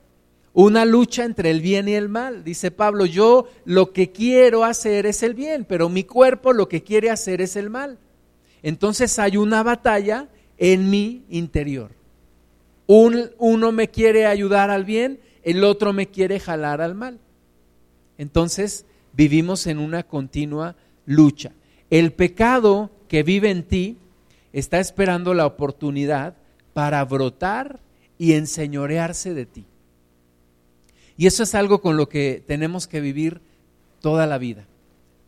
una 0.54 0.86
lucha 0.86 1.24
entre 1.24 1.52
el 1.52 1.62
bien 1.62 1.88
y 1.88 1.94
el 1.94 2.10
mal. 2.10 2.44
Dice 2.44 2.72
Pablo, 2.72 3.06
yo 3.06 3.48
lo 3.66 3.94
que 3.94 4.12
quiero 4.12 4.64
hacer 4.64 5.06
es 5.06 5.24
el 5.24 5.34
bien, 5.34 5.66
pero 5.66 5.90
mi 5.90 6.04
cuerpo 6.04 6.54
lo 6.54 6.68
que 6.68 6.84
quiere 6.84 7.10
hacer 7.10 7.42
es 7.42 7.56
el 7.56 7.70
mal. 7.70 7.98
Entonces 8.64 9.18
hay 9.20 9.38
una 9.38 9.64
batalla 9.64 10.28
en 10.58 10.90
mi 10.90 11.24
interior. 11.30 11.92
uno 12.88 13.72
me 13.72 13.90
quiere 13.90 14.26
ayudar 14.26 14.70
al 14.70 14.86
bien, 14.86 15.20
el 15.44 15.64
otro 15.64 15.94
me 15.94 16.08
quiere 16.08 16.40
jalar 16.40 16.82
al 16.82 16.94
mal. 16.94 17.20
Entonces 18.18 18.86
vivimos 19.14 19.66
en 19.68 19.80
una 19.80 20.04
continua 20.04 20.76
lucha. 21.06 21.52
el 21.90 22.14
pecado 22.14 22.90
que 23.08 23.24
vive 23.24 23.50
en 23.50 23.64
ti 23.64 23.98
está 24.54 24.80
esperando 24.80 25.34
la 25.34 25.46
oportunidad 25.46 26.36
para 26.74 27.04
brotar 27.04 27.80
y 28.22 28.34
enseñorearse 28.34 29.34
de 29.34 29.48
ti. 29.48 29.66
Y 31.18 31.26
eso 31.26 31.42
es 31.42 31.56
algo 31.56 31.82
con 31.82 31.98
lo 31.98 32.08
que 32.08 32.44
tenemos 32.46 32.86
que 32.86 33.02
vivir 33.02 33.42
toda 34.00 34.28
la 34.28 34.38
vida. 34.38 34.68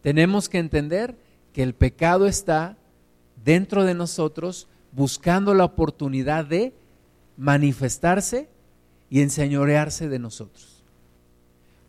Tenemos 0.03 0.47
que 0.47 0.59
entender 0.59 1.17
que 1.53 1.63
el 1.63 1.73
pecado 1.73 2.27
está 2.27 2.77
dentro 3.43 3.83
de 3.83 3.95
nosotros 3.95 4.67
buscando 4.91 5.55
la 5.55 5.65
oportunidad 5.65 6.45
de 6.45 6.71
manifestarse 7.35 8.47
y 9.09 9.21
enseñorearse 9.21 10.07
de 10.07 10.19
nosotros. 10.19 10.83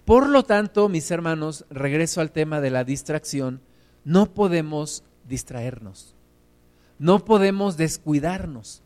Por 0.07 0.31
lo 0.31 0.45
tanto, 0.45 0.89
mis 0.89 1.11
hermanos, 1.11 1.67
regreso 1.69 2.23
al 2.23 2.31
tema 2.31 2.63
de 2.63 2.71
la 2.71 2.83
distracción, 2.83 3.61
no 4.07 4.33
podemos 4.33 5.05
distraernos, 5.29 6.15
no 6.99 7.27
podemos 7.27 7.77
descuidarnos, 7.77 8.84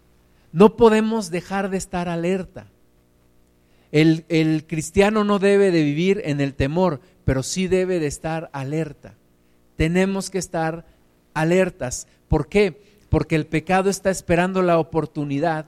no 0.52 0.76
podemos 0.76 1.30
dejar 1.30 1.70
de 1.70 1.76
estar 1.76 2.08
alerta. 2.08 2.66
El, 3.90 4.64
cristiano 4.66 5.24
no 5.24 5.38
debe 5.38 5.70
de 5.70 5.82
vivir 5.82 6.20
en 6.24 6.40
el 6.40 6.54
temor, 6.54 7.00
pero 7.24 7.42
sí 7.42 7.68
debe 7.68 8.00
de 8.00 8.06
estar 8.06 8.50
alerta. 8.52 9.14
Tenemos 9.76 10.30
que 10.30 10.38
estar 10.38 10.84
alertas. 11.32 12.06
¿Por 12.28 12.48
qué? 12.48 12.82
Porque 13.08 13.36
el 13.36 13.46
pecado 13.46 13.88
está 13.88 14.10
esperando 14.10 14.62
la 14.62 14.78
oportunidad 14.78 15.66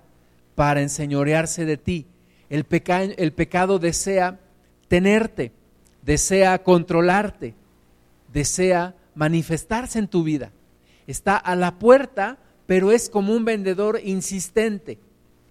para 0.54 0.82
enseñorearse 0.82 1.64
de 1.64 1.78
ti. 1.78 2.06
El, 2.50 2.66
el 3.16 3.32
pecado 3.32 3.78
desea 3.78 4.38
tenerte, 4.88 5.52
desea 6.02 6.62
controlarte, 6.62 7.54
desea 8.32 8.94
manifestarse 9.14 9.99
en 9.99 10.08
tu 10.08 10.25
vida. 10.25 10.52
Está 11.06 11.37
a 11.37 11.56
la 11.56 11.78
puerta, 11.78 12.38
pero 12.70 12.92
es 12.92 13.10
como 13.10 13.34
un 13.34 13.44
vendedor 13.44 14.00
insistente. 14.04 15.00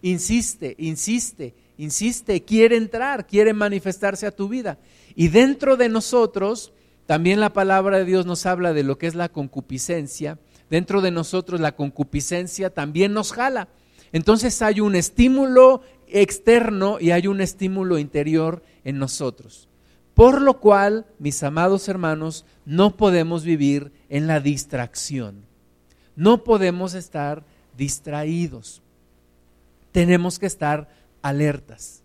Insiste, 0.01 0.75
insiste, 0.77 1.53
insiste, 1.75 2.45
quiere 2.45 2.77
entrar, 2.77 3.27
quiere 3.27 3.51
manifestarse 3.51 4.25
a 4.25 4.31
tu 4.31 4.47
vida. 4.47 4.77
Y 5.15 5.27
dentro 5.27 5.75
de 5.75 5.89
nosotros, 5.89 6.71
también 7.07 7.41
la 7.41 7.51
palabra 7.51 7.97
de 7.97 8.05
Dios 8.05 8.25
nos 8.25 8.45
habla 8.45 8.71
de 8.71 8.83
lo 8.83 8.97
que 8.97 9.07
es 9.07 9.15
la 9.15 9.27
concupiscencia. 9.27 10.39
Dentro 10.69 11.01
de 11.01 11.11
nosotros 11.11 11.59
la 11.59 11.75
concupiscencia 11.75 12.69
también 12.69 13.11
nos 13.11 13.33
jala. 13.33 13.67
Entonces 14.13 14.61
hay 14.61 14.79
un 14.79 14.95
estímulo 14.95 15.81
externo 16.07 17.01
y 17.01 17.11
hay 17.11 17.27
un 17.27 17.41
estímulo 17.41 17.97
interior 17.97 18.63
en 18.85 18.97
nosotros. 18.97 19.67
Por 20.13 20.41
lo 20.41 20.61
cual, 20.61 21.05
mis 21.19 21.43
amados 21.43 21.89
hermanos, 21.89 22.45
no 22.63 22.95
podemos 22.95 23.43
vivir 23.43 23.91
en 24.07 24.25
la 24.25 24.39
distracción. 24.39 25.49
No 26.19 26.43
podemos 26.43 26.93
estar 26.93 27.43
distraídos. 27.77 28.81
Tenemos 29.93 30.38
que 30.38 30.47
estar 30.47 30.89
alertas. 31.21 32.03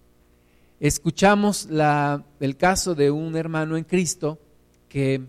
Escuchamos 0.79 1.69
el 2.39 2.57
caso 2.57 2.95
de 2.95 3.11
un 3.11 3.37
hermano 3.37 3.77
en 3.77 3.83
Cristo 3.83 4.39
que, 4.89 5.23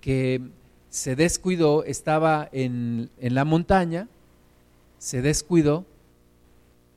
que 0.00 0.40
se 0.88 1.16
descuidó, 1.16 1.82
estaba 1.82 2.48
en, 2.52 3.10
en 3.18 3.34
la 3.34 3.44
montaña, 3.44 4.08
se 4.98 5.22
descuidó. 5.22 5.84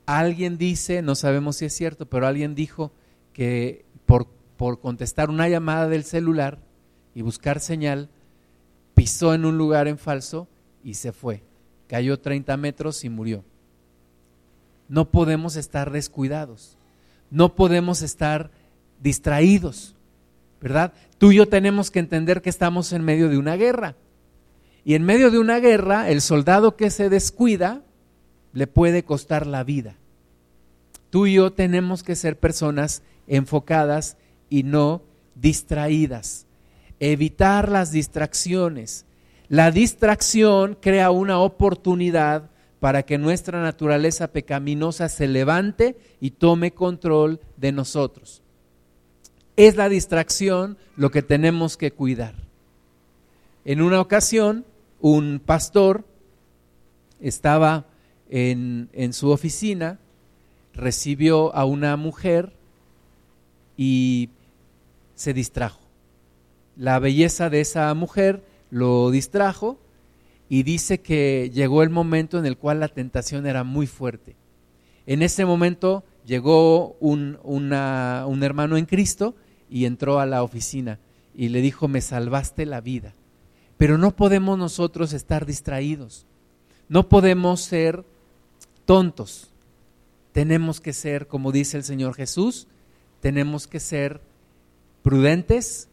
Alguien 0.06 0.58
dice, 0.58 1.02
no 1.02 1.16
sabemos 1.16 1.56
si 1.56 1.66
es 1.66 1.74
cierto, 1.74 2.06
pero 2.06 2.28
alguien 2.28 2.54
dijo 2.54 2.92
que 3.34 3.84
por 4.06 4.28
por 4.58 4.80
contestar 4.80 5.30
una 5.30 5.50
llamada 5.50 5.88
del 5.88 6.04
celular 6.04 6.60
y 7.16 7.22
buscar 7.22 7.60
señal, 7.60 8.10
pisó 8.94 9.34
en 9.34 9.46
un 9.46 9.58
lugar 9.58 9.88
en 9.88 9.98
falso 9.98 10.48
y 10.84 10.96
se 10.96 11.12
fue. 11.12 11.44
Cayó 11.88 12.20
30 12.20 12.56
metros 12.58 13.04
y 13.04 13.10
murió. 13.10 13.44
No 14.88 15.10
podemos 15.10 15.56
estar 15.56 15.92
descuidados. 15.92 16.78
No 17.32 17.56
podemos 17.56 18.02
estar 18.02 18.52
distraídos. 19.02 19.96
¿Verdad? 20.62 20.94
Tú 21.18 21.32
y 21.32 21.38
yo 21.38 21.48
tenemos 21.48 21.92
que 21.92 22.00
entender 22.00 22.42
que 22.42 22.50
estamos 22.50 22.94
en 22.94 23.04
medio 23.04 23.30
de 23.30 23.38
una 23.38 23.56
guerra. 23.56 23.96
Y 24.86 24.96
en 24.96 25.04
medio 25.04 25.32
de 25.32 25.40
una 25.40 25.60
guerra, 25.60 26.10
el 26.10 26.22
soldado 26.22 26.76
que 26.76 26.90
se 26.90 27.10
descuida 27.10 27.82
le 28.54 28.68
puede 28.68 29.04
costar 29.04 29.48
la 29.48 29.64
vida. 29.64 29.96
Tú 31.10 31.28
y 31.28 31.34
yo 31.34 31.54
tenemos 31.54 32.04
que 32.04 32.16
ser 32.16 32.38
personas 32.38 33.04
enfocadas 33.28 34.18
y 34.50 34.64
no 34.64 35.02
distraídas. 35.36 36.46
Evitar 37.00 37.70
las 37.70 37.92
distracciones. 37.92 39.06
La 39.50 39.72
distracción 39.72 40.78
crea 40.80 41.12
una 41.12 41.40
oportunidad 41.40 42.50
para 42.80 43.04
que 43.04 43.18
nuestra 43.18 43.62
naturaleza 43.62 44.28
pecaminosa 44.28 45.10
se 45.10 45.28
levante 45.28 45.98
y 46.20 46.32
tome 46.32 46.72
control 46.72 47.40
de 47.58 47.72
nosotros. 47.72 48.42
Es 49.56 49.76
la 49.76 49.90
distracción 49.90 50.78
lo 50.96 51.12
que 51.12 51.22
tenemos 51.22 51.78
que 51.78 51.92
cuidar. 51.92 52.36
En 53.66 53.82
una 53.82 54.02
ocasión, 54.02 54.66
un 55.00 55.42
pastor 55.46 56.04
estaba 57.22 57.86
en, 58.30 58.90
en 58.92 59.14
su 59.14 59.30
oficina, 59.30 60.00
recibió 60.74 61.56
a 61.56 61.66
una 61.66 61.96
mujer 61.96 62.52
y 63.78 64.30
se 65.16 65.34
distrajo. 65.34 65.80
La 66.76 67.00
belleza 67.00 67.50
de 67.50 67.62
esa 67.62 67.94
mujer 67.94 68.44
lo 68.74 69.12
distrajo 69.12 69.78
y 70.50 70.64
dice 70.64 71.00
que 71.00 71.52
llegó 71.54 71.84
el 71.84 71.92
momento 71.92 72.40
en 72.40 72.48
el 72.48 72.58
cual 72.58 72.80
la 72.80 72.88
tentación 72.88 73.46
era 73.46 73.64
muy 73.64 73.86
fuerte. 73.86 74.36
En 75.06 75.22
ese 75.22 75.46
momento 75.46 76.04
llegó 76.26 76.94
un, 77.00 77.38
un 77.44 78.44
hermano 78.44 78.76
en 78.76 78.88
Cristo 78.88 79.36
y 79.70 79.86
entró 79.86 80.20
a 80.20 80.26
la 80.26 80.42
oficina 80.42 80.98
y 81.36 81.50
le 81.50 81.62
dijo, 81.62 81.88
me 81.88 82.02
salvaste 82.02 82.66
la 82.66 82.82
vida. 82.82 83.14
Pero 83.78 84.00
no 84.00 84.16
podemos 84.16 84.58
nosotros 84.58 85.14
estar 85.14 85.46
distraídos, 85.46 86.26
no 86.90 87.10
podemos 87.10 87.62
ser 87.62 88.04
tontos, 88.86 89.52
tenemos 90.32 90.82
que 90.82 90.94
ser, 90.94 91.28
como 91.28 91.52
dice 91.52 91.78
el 91.78 91.84
Señor 91.84 92.16
Jesús, 92.16 92.68
tenemos 93.20 93.68
que 93.68 93.80
ser 93.80 94.20
prudentes, 95.04 95.90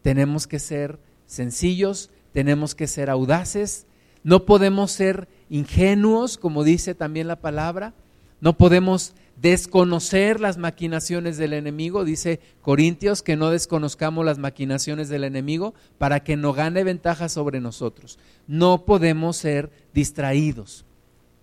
tenemos 0.00 0.46
que 0.46 0.58
ser 0.58 0.98
sencillos, 1.28 2.10
tenemos 2.32 2.74
que 2.74 2.88
ser 2.88 3.10
audaces, 3.10 3.86
no 4.24 4.44
podemos 4.44 4.90
ser 4.90 5.28
ingenuos, 5.48 6.36
como 6.38 6.64
dice 6.64 6.96
también 6.96 7.28
la 7.28 7.36
palabra, 7.36 7.94
no 8.40 8.56
podemos 8.56 9.14
desconocer 9.40 10.40
las 10.40 10.58
maquinaciones 10.58 11.36
del 11.36 11.52
enemigo, 11.52 12.04
dice 12.04 12.40
Corintios, 12.60 13.22
que 13.22 13.36
no 13.36 13.50
desconozcamos 13.50 14.24
las 14.24 14.38
maquinaciones 14.38 15.08
del 15.08 15.22
enemigo 15.22 15.74
para 15.96 16.20
que 16.20 16.36
no 16.36 16.52
gane 16.52 16.82
ventaja 16.82 17.28
sobre 17.28 17.60
nosotros. 17.60 18.18
No 18.48 18.84
podemos 18.84 19.36
ser 19.36 19.70
distraídos, 19.94 20.84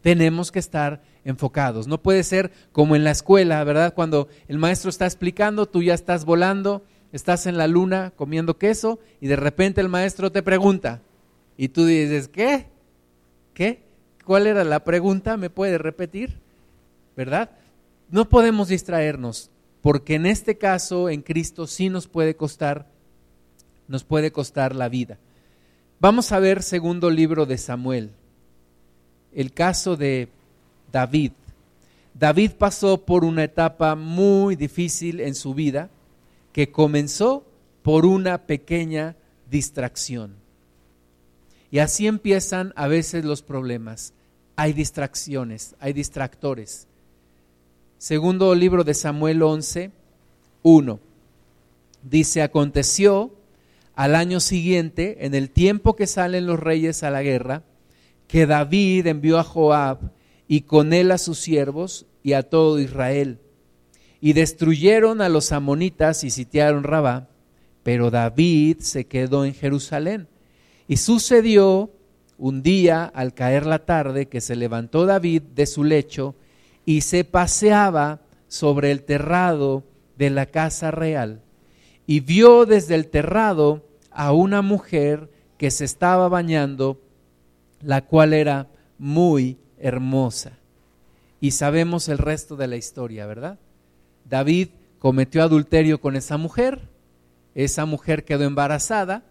tenemos 0.01 0.51
que 0.51 0.59
estar 0.59 1.01
enfocados. 1.23 1.87
No 1.87 2.01
puede 2.01 2.23
ser 2.23 2.51
como 2.71 2.95
en 2.95 3.03
la 3.03 3.11
escuela, 3.11 3.63
¿verdad? 3.63 3.93
Cuando 3.93 4.27
el 4.47 4.57
maestro 4.57 4.89
está 4.89 5.05
explicando, 5.05 5.65
tú 5.65 5.81
ya 5.81 5.93
estás 5.93 6.25
volando, 6.25 6.83
estás 7.15 7.45
en 7.45 7.57
la 7.57 7.67
luna 7.67 8.11
comiendo 8.17 8.57
queso 8.57 8.99
y 9.21 9.27
de 9.27 9.37
repente 9.37 9.79
el 9.79 9.87
maestro 9.87 10.33
te 10.33 10.43
pregunta 10.43 11.01
y 11.55 11.69
tú 11.69 11.85
dices, 11.85 12.27
¿qué? 12.27 12.65
¿Qué? 13.53 13.83
¿Cuál 14.25 14.47
era 14.47 14.65
la 14.65 14.83
pregunta? 14.83 15.37
¿Me 15.37 15.49
puede 15.49 15.77
repetir? 15.77 16.39
¿Verdad? 17.15 17.51
No 18.09 18.27
podemos 18.27 18.67
distraernos 18.67 19.49
porque 19.81 20.15
en 20.15 20.25
este 20.25 20.57
caso 20.57 21.09
en 21.09 21.21
Cristo 21.21 21.67
sí 21.67 21.89
nos 21.89 22.07
puede 22.07 22.35
costar 22.35 22.87
nos 23.87 24.03
puede 24.03 24.31
costar 24.31 24.75
la 24.75 24.89
vida. 24.89 25.17
Vamos 25.99 26.31
a 26.31 26.39
ver 26.39 26.63
segundo 26.63 27.09
libro 27.09 27.45
de 27.45 27.57
Samuel. 27.57 28.09
El 29.31 29.53
caso 29.53 29.95
de 29.95 30.27
David. 30.91 31.31
David 32.13 32.53
pasó 32.57 32.97
por 33.05 33.23
una 33.23 33.43
etapa 33.43 33.95
muy 33.95 34.55
difícil 34.55 35.21
en 35.21 35.35
su 35.35 35.53
vida 35.53 35.91
que 36.55 36.71
comenzó 36.71 37.45
por 37.81 38.05
una 38.05 38.47
pequeña 38.47 39.17
distracción. 39.51 40.37
Y 41.69 41.79
así 41.79 42.07
empiezan 42.07 42.71
a 42.77 42.87
veces 42.87 43.25
los 43.25 43.41
problemas. 43.41 44.13
Hay 44.55 44.71
distracciones, 44.71 45.75
hay 45.81 45.91
distractores. 45.91 46.87
Segundo 47.97 48.55
libro 48.55 48.85
de 48.85 48.93
Samuel 48.93 49.43
11, 49.43 49.91
1. 50.63 50.99
Dice, 52.03 52.41
aconteció 52.41 53.33
al 53.93 54.15
año 54.15 54.39
siguiente, 54.39 55.25
en 55.25 55.35
el 55.35 55.49
tiempo 55.49 55.97
que 55.97 56.07
salen 56.07 56.45
los 56.45 56.57
reyes 56.57 57.03
a 57.03 57.09
la 57.11 57.21
guerra, 57.21 57.63
que 58.29 58.45
David 58.45 59.07
envió 59.07 59.39
a 59.39 59.43
Joab 59.43 60.13
y 60.47 60.61
con 60.61 60.93
él 60.93 61.11
a 61.11 61.17
sus 61.17 61.37
siervos 61.37 62.05
y 62.23 62.31
a 62.31 62.43
todo 62.43 62.79
Israel. 62.79 63.39
Y 64.25 64.33
destruyeron 64.33 65.21
a 65.21 65.29
los 65.29 65.51
amonitas 65.51 66.23
y 66.23 66.31
sitiaron 66.31 66.83
Rabá, 66.83 67.27
pero 67.83 68.09
David 68.09 68.77
se 68.79 69.05
quedó 69.05 69.45
en 69.45 69.53
Jerusalén. 69.53 70.27
Y 70.87 70.97
sucedió 70.97 71.91
un 72.39 72.63
día, 72.63 73.03
al 73.05 73.35
caer 73.35 73.67
la 73.67 73.85
tarde, 73.85 74.25
que 74.25 74.41
se 74.41 74.55
levantó 74.55 75.05
David 75.05 75.43
de 75.53 75.67
su 75.67 75.83
lecho 75.83 76.33
y 76.85 77.01
se 77.01 77.23
paseaba 77.23 78.21
sobre 78.47 78.89
el 78.89 79.03
terrado 79.03 79.83
de 80.17 80.31
la 80.31 80.47
casa 80.47 80.89
real 80.89 81.43
y 82.07 82.21
vio 82.21 82.65
desde 82.65 82.95
el 82.95 83.05
terrado 83.05 83.85
a 84.09 84.31
una 84.31 84.63
mujer 84.63 85.29
que 85.59 85.69
se 85.69 85.85
estaba 85.85 86.29
bañando, 86.29 86.99
la 87.79 88.01
cual 88.03 88.33
era 88.33 88.69
muy 88.97 89.59
hermosa. 89.77 90.53
Y 91.39 91.51
sabemos 91.51 92.09
el 92.09 92.17
resto 92.17 92.55
de 92.55 92.65
la 92.65 92.75
historia, 92.75 93.27
¿verdad? 93.27 93.59
David 94.29 94.69
cometió 94.99 95.43
adulterio 95.43 96.01
con 96.01 96.15
esa 96.15 96.37
mujer, 96.37 96.89
esa 97.53 97.85
mujer 97.85 98.25
quedó 98.25 98.43
embarazada 98.43 99.23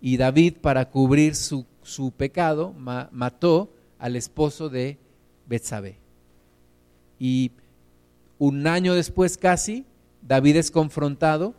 y 0.00 0.16
David 0.16 0.56
para 0.60 0.90
cubrir 0.90 1.34
su, 1.34 1.66
su 1.82 2.10
pecado 2.12 2.74
mató 2.74 3.72
al 3.98 4.16
esposo 4.16 4.68
de 4.68 4.98
Betsabé. 5.46 5.98
Y 7.18 7.52
un 8.38 8.66
año 8.66 8.94
después 8.94 9.38
casi, 9.38 9.84
David 10.22 10.56
es 10.56 10.70
confrontado 10.70 11.54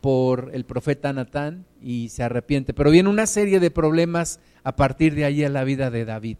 por 0.00 0.50
el 0.54 0.64
profeta 0.64 1.12
Natán 1.12 1.66
y 1.82 2.08
se 2.08 2.22
arrepiente. 2.22 2.72
Pero 2.72 2.90
viene 2.90 3.08
una 3.08 3.26
serie 3.26 3.60
de 3.60 3.70
problemas 3.70 4.40
a 4.64 4.76
partir 4.76 5.14
de 5.14 5.24
ahí 5.24 5.44
en 5.44 5.52
la 5.52 5.64
vida 5.64 5.90
de 5.90 6.04
David. 6.04 6.38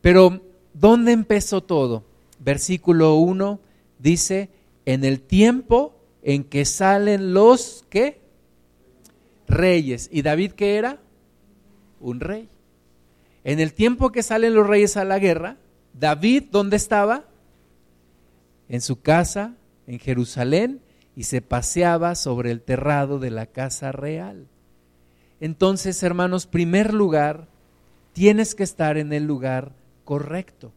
Pero, 0.00 0.42
¿dónde 0.74 1.12
empezó 1.12 1.62
todo? 1.62 2.04
Versículo 2.38 3.14
1 3.16 3.60
dice, 3.98 4.48
en 4.92 5.04
el 5.04 5.20
tiempo 5.20 5.94
en 6.22 6.42
que 6.42 6.64
salen 6.64 7.32
los, 7.32 7.84
¿qué? 7.90 8.20
Reyes. 9.46 10.08
¿Y 10.12 10.22
David 10.22 10.52
qué 10.52 10.76
era? 10.76 10.98
Un 12.00 12.18
rey. 12.18 12.48
En 13.44 13.60
el 13.60 13.72
tiempo 13.72 14.10
que 14.10 14.22
salen 14.22 14.54
los 14.54 14.66
reyes 14.66 14.96
a 14.96 15.04
la 15.04 15.18
guerra, 15.18 15.56
David, 15.94 16.44
¿dónde 16.50 16.76
estaba? 16.76 17.24
En 18.68 18.80
su 18.80 19.00
casa, 19.00 19.54
en 19.86 19.98
Jerusalén, 19.98 20.80
y 21.14 21.24
se 21.24 21.40
paseaba 21.40 22.14
sobre 22.16 22.50
el 22.50 22.60
terrado 22.60 23.18
de 23.18 23.30
la 23.30 23.46
casa 23.46 23.92
real. 23.92 24.46
Entonces, 25.40 26.02
hermanos, 26.02 26.46
primer 26.46 26.92
lugar, 26.92 27.46
tienes 28.12 28.54
que 28.54 28.64
estar 28.64 28.98
en 28.98 29.12
el 29.12 29.24
lugar 29.24 29.72
correcto. 30.04 30.72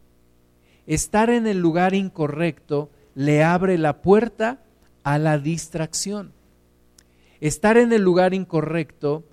Estar 0.85 1.29
en 1.29 1.47
el 1.47 1.59
lugar 1.59 1.93
incorrecto 1.95 2.89
le 3.15 3.43
abre 3.43 3.77
la 3.77 4.01
puerta 4.01 4.63
a 5.03 5.17
la 5.17 5.37
distracción. 5.37 6.31
Estar 7.39 7.77
en 7.77 7.91
el 7.93 8.01
lugar 8.01 8.33
incorrecto 8.33 9.23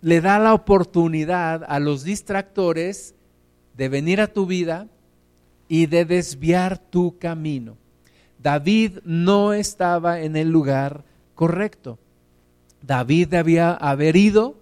le 0.00 0.20
da 0.20 0.38
la 0.38 0.54
oportunidad 0.54 1.64
a 1.66 1.80
los 1.80 2.04
distractores 2.04 3.14
de 3.76 3.88
venir 3.88 4.20
a 4.20 4.32
tu 4.32 4.46
vida 4.46 4.88
y 5.68 5.86
de 5.86 6.04
desviar 6.04 6.78
tu 6.78 7.18
camino. 7.18 7.76
David 8.38 8.98
no 9.04 9.52
estaba 9.52 10.20
en 10.20 10.36
el 10.36 10.50
lugar 10.50 11.04
correcto. 11.34 11.98
David 12.82 13.28
debía 13.28 13.72
haber 13.72 14.16
ido 14.16 14.56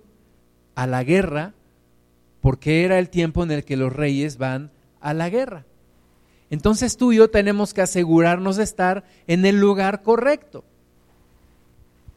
a 0.75 0.87
la 0.87 1.05
guerra 1.05 1.55
porque 2.41 2.85
era 2.85 2.99
el 2.99 3.11
tiempo 3.11 3.43
en 3.43 3.51
el 3.51 3.65
que 3.65 3.77
los 3.77 3.93
reyes 3.93 4.39
van 4.39 4.71
a 5.01 5.13
la 5.13 5.29
guerra. 5.29 5.65
Entonces 6.51 6.97
tú 6.97 7.13
y 7.13 7.17
yo 7.17 7.29
tenemos 7.29 7.75
que 7.75 7.83
asegurarnos 7.83 8.57
de 8.57 8.65
estar 8.65 9.05
en 9.27 9.45
el 9.47 9.61
lugar 9.61 10.03
correcto. 10.03 10.65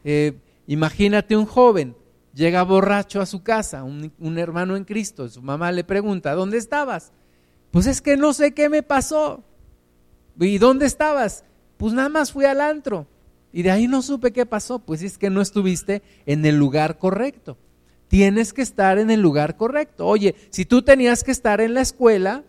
Eh, 0.04 0.38
imagínate 0.68 1.36
un 1.36 1.46
joven, 1.46 1.96
llega 2.34 2.64
borracho 2.64 3.22
a 3.22 3.26
su 3.26 3.44
casa, 3.44 3.84
un, 3.84 4.12
un 4.20 4.38
hermano 4.38 4.76
en 4.76 4.86
Cristo, 4.86 5.28
su 5.28 5.42
mamá 5.42 5.72
le 5.72 5.84
pregunta, 5.84 6.34
¿dónde 6.34 6.58
estabas? 6.58 7.12
Pues 7.72 7.86
es 7.86 8.02
que 8.02 8.18
no 8.18 8.34
sé 8.34 8.54
qué 8.54 8.70
me 8.70 8.84
pasó. 8.84 9.44
¿Y 10.40 10.58
dónde 10.58 10.86
estabas? 10.86 11.44
Pues 11.78 11.94
nada 11.94 12.10
más 12.10 12.32
fui 12.32 12.46
al 12.46 12.62
antro. 12.62 13.08
Y 13.52 13.64
de 13.64 13.72
ahí 13.72 13.88
no 13.88 14.02
supe 14.02 14.32
qué 14.32 14.46
pasó. 14.46 14.80
Pues 14.80 15.02
es 15.04 15.18
que 15.18 15.30
no 15.30 15.42
estuviste 15.42 16.02
en 16.26 16.46
el 16.46 16.58
lugar 16.58 16.98
correcto. 16.98 17.58
Tienes 18.08 18.54
que 18.54 18.62
estar 18.62 18.98
en 18.98 19.12
el 19.12 19.22
lugar 19.22 19.56
correcto. 19.56 20.08
Oye, 20.08 20.36
si 20.50 20.66
tú 20.66 20.82
tenías 20.82 21.24
que 21.24 21.32
estar 21.32 21.62
en 21.62 21.74
la 21.74 21.82
escuela, 21.82 22.44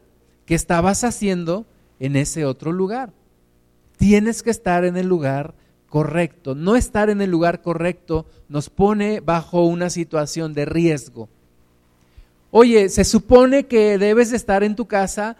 ¿qué 0.46 0.54
estabas 0.54 1.04
haciendo 1.04 1.66
en 2.00 2.16
ese 2.16 2.44
otro 2.44 2.72
lugar? 2.72 3.12
Tienes 3.98 4.42
que 4.42 4.50
estar 4.50 4.84
en 4.84 4.96
el 4.96 5.06
lugar 5.06 5.54
correcto. 5.88 6.54
No 6.54 6.74
estar 6.74 7.10
en 7.10 7.20
el 7.20 7.30
lugar 7.30 7.62
correcto 7.62 8.26
nos 8.48 8.70
pone 8.70 9.20
bajo 9.20 9.64
una 9.66 9.90
situación 9.90 10.54
de 10.54 10.64
riesgo. 10.64 11.28
Oye, 12.50 12.88
se 12.88 13.04
supone 13.04 13.66
que 13.66 13.98
debes 13.98 14.32
estar 14.32 14.64
en 14.64 14.74
tu 14.74 14.86
casa 14.86 15.36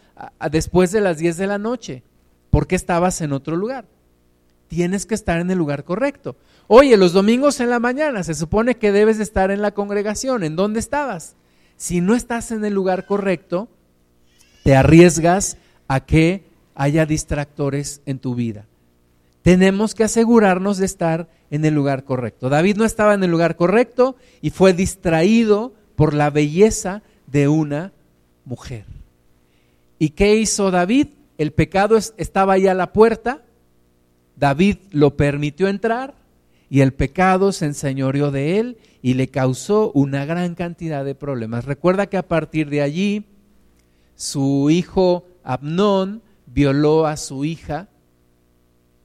después 0.51 0.93
de 0.93 1.01
las 1.01 1.19
10 1.19 1.39
de 1.39 1.47
la 1.47 1.59
noche 1.59 2.03
porque 2.51 2.77
estabas 2.77 3.21
en 3.21 3.33
otro 3.33 3.57
lugar. 3.57 3.87
Tienes 4.69 5.07
que 5.07 5.15
estar 5.15 5.41
en 5.41 5.51
el 5.51 5.59
lugar 5.59 5.85
correcto. 5.85 6.37
Oye, 6.69 6.97
los 6.97 7.13
domingos 7.13 7.59
en 7.59 7.71
la 7.71 7.81
mañana 7.81 8.23
se 8.23 8.35
supone 8.35 8.77
que 8.77 8.93
debes 8.93 9.19
estar 9.19 9.51
en 9.51 9.63
la 9.63 9.73
congregación. 9.73 10.45
¿En 10.45 10.55
dónde 10.55 10.79
estabas? 10.79 11.35
Si 11.77 12.01
no 12.01 12.15
estás 12.15 12.53
en 12.53 12.65
el 12.65 12.75
lugar 12.75 13.07
correcto, 13.07 13.69
te 14.63 14.77
arriesgas 14.77 15.57
a 15.89 16.01
que 16.01 16.45
haya 16.81 17.07
distractores 17.07 18.01
en 18.07 18.19
tu 18.19 18.35
vida. 18.35 18.67
Tenemos 19.43 19.95
que 19.95 20.05
asegurarnos 20.05 20.79
de 20.79 20.87
estar 20.87 21.29
en 21.51 21.65
el 21.65 21.75
lugar 21.75 22.05
correcto. 22.05 22.49
David 22.49 22.77
no 22.77 22.85
estaba 22.85 23.15
en 23.15 23.23
el 23.23 23.31
lugar 23.31 23.57
correcto 23.57 24.17
y 24.41 24.51
fue 24.51 24.73
distraído 24.73 25.73
por 25.97 26.15
la 26.15 26.31
belleza 26.31 27.03
de 27.27 27.49
una 27.49 27.93
mujer. 28.45 28.85
¿Y 29.99 30.11
qué 30.11 30.37
hizo 30.37 30.71
David? 30.71 31.09
el 31.41 31.53
pecado 31.53 31.97
estaba 31.97 32.53
ahí 32.53 32.67
a 32.67 32.75
la 32.75 32.93
puerta, 32.93 33.41
David 34.37 34.77
lo 34.91 35.17
permitió 35.17 35.69
entrar 35.69 36.13
y 36.69 36.83
el 36.83 36.93
pecado 36.93 37.53
se 37.53 37.65
enseñoreó 37.65 38.31
de 38.31 38.59
él 38.59 38.77
y 39.01 39.15
le 39.15 39.29
causó 39.29 39.91
una 39.93 40.27
gran 40.27 40.55
cantidad 40.55 41.03
de 41.03 41.15
problemas. 41.15 41.65
Recuerda 41.65 42.09
que 42.09 42.19
a 42.19 42.29
partir 42.29 42.69
de 42.69 42.83
allí 42.83 43.25
su 44.17 44.69
hijo 44.69 45.25
Abnón 45.43 46.21
violó 46.53 47.07
a 47.07 47.17
su 47.17 47.45
hija, 47.45 47.89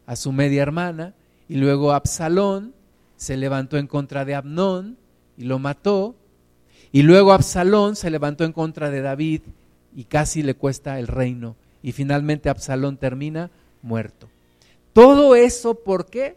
a 0.06 0.16
su 0.16 0.32
media 0.32 0.62
hermana, 0.62 1.14
y 1.48 1.56
luego 1.56 1.94
Absalón 1.94 2.74
se 3.18 3.38
levantó 3.38 3.78
en 3.78 3.88
contra 3.88 4.26
de 4.26 4.36
Abnón 4.36 4.98
y 5.38 5.46
lo 5.46 5.60
mató, 5.60 6.16
y 6.92 7.04
luego 7.04 7.34
Absalón 7.34 7.96
se 7.96 8.10
levantó 8.10 8.46
en 8.46 8.54
contra 8.54 8.90
de 8.90 9.02
David 9.02 9.42
y 9.96 10.06
casi 10.06 10.44
le 10.44 10.56
cuesta 10.56 11.00
el 11.00 11.08
reino 11.08 11.56
y 11.86 11.92
finalmente 11.92 12.50
Absalón 12.50 12.98
termina 12.98 13.52
muerto. 13.84 14.28
Todo 14.94 15.36
eso, 15.36 15.76
¿por 15.84 16.08
qué? 16.08 16.36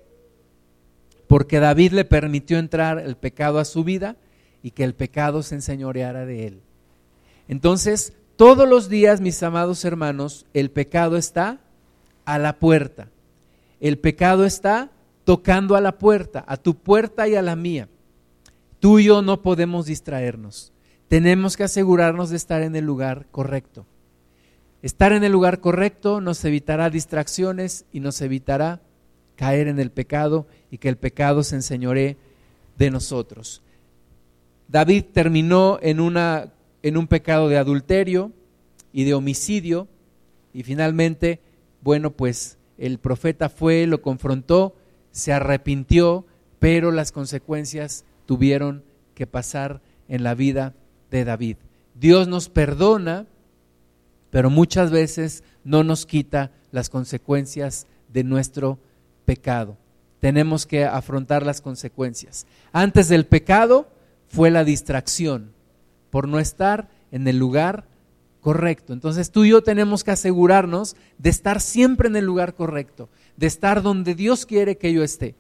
Porque 1.27 1.59
David 1.59 1.93
le 1.93 2.05
permitió 2.05 2.59
entrar 2.59 2.99
el 2.99 3.17
pecado 3.17 3.59
a 3.59 3.65
su 3.65 3.83
vida 3.83 4.17
y 4.63 4.73
que 4.73 4.85
el 4.85 4.95
pecado 4.95 5.43
se 5.43 5.55
enseñoreara 5.55 6.27
de 6.27 6.49
él. 6.49 6.61
Entonces, 7.49 8.13
todos 8.39 8.69
los 8.69 8.89
días, 8.89 9.21
mis 9.21 9.43
amados 9.43 9.85
hermanos, 9.85 10.47
el 10.55 10.71
pecado 10.71 11.17
está 11.17 11.59
a 12.25 12.39
la 12.39 12.61
puerta. 12.61 13.09
El 13.81 13.99
pecado 13.99 14.45
está 14.45 14.93
tocando 15.25 15.75
a 15.75 15.81
la 15.81 15.99
puerta, 15.99 16.45
a 16.47 16.57
tu 16.57 16.77
puerta 16.77 17.27
y 17.27 17.35
a 17.35 17.43
la 17.43 17.57
mía. 17.57 17.89
Tú 18.79 19.01
y 19.01 19.07
yo 19.07 19.23
no 19.23 19.43
podemos 19.43 19.87
distraernos. 19.87 20.73
Tenemos 21.09 21.57
que 21.57 21.65
asegurarnos 21.65 22.31
de 22.31 22.37
estar 22.37 22.63
en 22.63 22.77
el 22.77 22.85
lugar 22.85 23.27
correcto. 23.33 23.87
Estar 24.83 25.13
en 25.13 25.25
el 25.25 25.33
lugar 25.33 25.59
correcto 25.59 26.21
nos 26.21 26.45
evitará 26.45 26.91
distracciones 26.91 27.87
y 27.93 27.99
nos 27.99 28.21
evitará 28.21 28.81
caer 29.35 29.67
en 29.67 29.81
el 29.81 29.91
pecado 29.91 30.47
y 30.71 30.79
que 30.79 30.89
el 30.89 30.97
pecado 30.97 31.43
se 31.43 31.57
enseñore 31.57 32.17
de 32.77 32.93
nosotros. 32.93 33.63
David 34.69 35.07
terminó 35.13 35.81
en, 35.83 35.99
una, 35.99 36.53
en 36.83 36.97
un 36.97 37.07
pecado 37.07 37.49
de 37.49 37.59
adulterio 37.59 38.33
y 38.93 39.05
de 39.05 39.15
homicidio 39.15 39.89
y 40.53 40.63
finalmente, 40.63 41.41
bueno, 41.83 42.13
pues 42.13 42.59
el 42.79 42.99
profeta 42.99 43.49
fue, 43.49 43.87
lo 43.87 44.03
confrontó, 44.03 44.77
se 45.11 45.33
arrepintió, 45.33 46.27
pero 46.59 46.91
las 46.91 47.13
consecuencias 47.13 48.05
tuvieron 48.27 48.85
que 49.15 49.27
pasar 49.27 49.81
en 50.09 50.23
la 50.23 50.35
vida 50.35 50.75
de 51.11 51.25
David. 51.25 51.57
Dios 51.95 52.29
nos 52.29 52.49
perdona 52.49 53.27
pero 54.31 54.51
muchas 54.51 54.91
veces 54.91 55.43
no 55.65 55.85
nos 55.85 56.07
quita 56.07 56.51
las 56.71 56.91
consecuencias 56.91 57.87
de 58.13 58.25
nuestro 58.25 58.79
pecado. 59.25 59.77
Tenemos 60.21 60.67
que 60.67 60.85
afrontar 60.85 61.47
las 61.47 61.61
consecuencias. 61.61 62.47
Antes 62.73 63.09
del 63.09 63.27
pecado 63.27 63.89
fue 64.27 64.51
la 64.51 64.65
distracción 64.65 65.53
por 66.11 66.29
no 66.29 66.39
estar 66.39 66.89
en 67.11 67.27
el 67.29 67.39
lugar 67.39 67.85
correcto. 68.41 68.93
Entonces 68.93 69.31
tú 69.31 69.45
y 69.45 69.51
yo 69.51 69.63
tenemos 69.63 70.05
que 70.05 70.11
asegurarnos 70.11 70.97
de 71.19 71.31
estar 71.31 71.61
siempre 71.61 72.09
en 72.09 72.17
el 72.17 72.25
lugar 72.25 72.55
correcto, 72.55 73.09
de 73.37 73.47
estar 73.47 73.83
donde 73.83 74.15
Dios 74.15 74.47
quiere 74.47 74.77
que 74.77 74.93
yo 74.93 75.03
esté. 75.03 75.35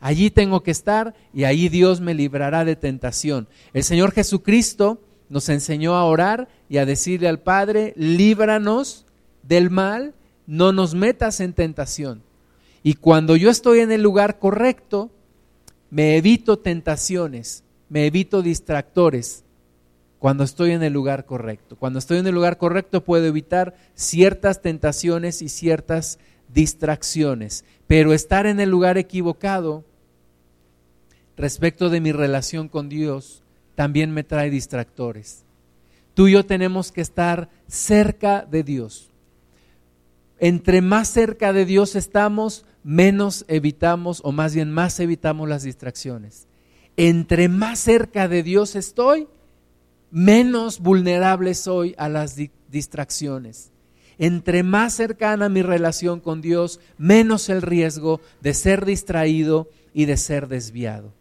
Allí 0.00 0.30
tengo 0.30 0.62
que 0.62 0.70
estar 0.70 1.14
y 1.32 1.44
ahí 1.44 1.68
Dios 1.68 2.00
me 2.00 2.12
librará 2.12 2.64
de 2.64 2.76
tentación. 2.76 3.48
El 3.72 3.84
Señor 3.84 4.12
Jesucristo 4.12 5.00
nos 5.30 5.48
enseñó 5.48 5.94
a 5.94 6.04
orar 6.04 6.48
y 6.68 6.76
a 6.76 6.86
decirle 6.86 7.28
al 7.28 7.40
Padre, 7.40 7.94
líbranos 7.96 9.06
del 9.42 9.70
mal, 9.70 10.14
no 10.46 10.72
nos 10.72 10.94
metas 10.94 11.40
en 11.40 11.54
tentación. 11.54 12.22
Y 12.82 12.94
cuando 12.94 13.34
yo 13.36 13.48
estoy 13.48 13.80
en 13.80 13.92
el 13.92 14.02
lugar 14.02 14.38
correcto, 14.38 15.10
me 15.88 16.16
evito 16.18 16.58
tentaciones, 16.58 17.64
me 17.88 18.06
evito 18.06 18.42
distractores. 18.42 19.44
Cuando 20.24 20.42
estoy 20.42 20.70
en 20.70 20.82
el 20.82 20.94
lugar 20.94 21.26
correcto. 21.26 21.76
Cuando 21.76 21.98
estoy 21.98 22.16
en 22.16 22.26
el 22.26 22.34
lugar 22.34 22.56
correcto 22.56 23.04
puedo 23.04 23.26
evitar 23.26 23.74
ciertas 23.94 24.62
tentaciones 24.62 25.42
y 25.42 25.50
ciertas 25.50 26.18
distracciones. 26.48 27.66
Pero 27.86 28.14
estar 28.14 28.46
en 28.46 28.58
el 28.58 28.70
lugar 28.70 28.96
equivocado 28.96 29.84
respecto 31.36 31.90
de 31.90 32.00
mi 32.00 32.10
relación 32.10 32.70
con 32.70 32.88
Dios 32.88 33.42
también 33.74 34.12
me 34.12 34.24
trae 34.24 34.48
distractores. 34.48 35.44
Tú 36.14 36.28
y 36.28 36.32
yo 36.32 36.46
tenemos 36.46 36.90
que 36.90 37.02
estar 37.02 37.50
cerca 37.68 38.46
de 38.50 38.62
Dios. 38.62 39.10
Entre 40.38 40.80
más 40.80 41.08
cerca 41.08 41.52
de 41.52 41.66
Dios 41.66 41.96
estamos, 41.96 42.64
menos 42.82 43.44
evitamos, 43.46 44.22
o 44.24 44.32
más 44.32 44.54
bien 44.54 44.72
más 44.72 44.98
evitamos 45.00 45.50
las 45.50 45.64
distracciones. 45.64 46.46
Entre 46.96 47.50
más 47.50 47.78
cerca 47.78 48.26
de 48.26 48.42
Dios 48.42 48.74
estoy, 48.74 49.28
menos 50.10 50.80
vulnerable 50.80 51.54
soy 51.54 51.94
a 51.98 52.08
las 52.08 52.36
distracciones. 52.68 53.70
Entre 54.18 54.62
más 54.62 54.94
cercana 54.94 55.48
mi 55.48 55.62
relación 55.62 56.20
con 56.20 56.40
Dios, 56.40 56.80
menos 56.98 57.48
el 57.48 57.62
riesgo 57.62 58.20
de 58.40 58.54
ser 58.54 58.84
distraído 58.84 59.68
y 59.92 60.04
de 60.04 60.16
ser 60.16 60.48
desviado. 60.48 61.12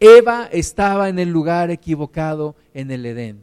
Eva 0.00 0.48
estaba 0.52 1.08
en 1.08 1.18
el 1.18 1.30
lugar 1.30 1.70
equivocado 1.70 2.54
en 2.74 2.90
el 2.90 3.04
Edén. 3.06 3.40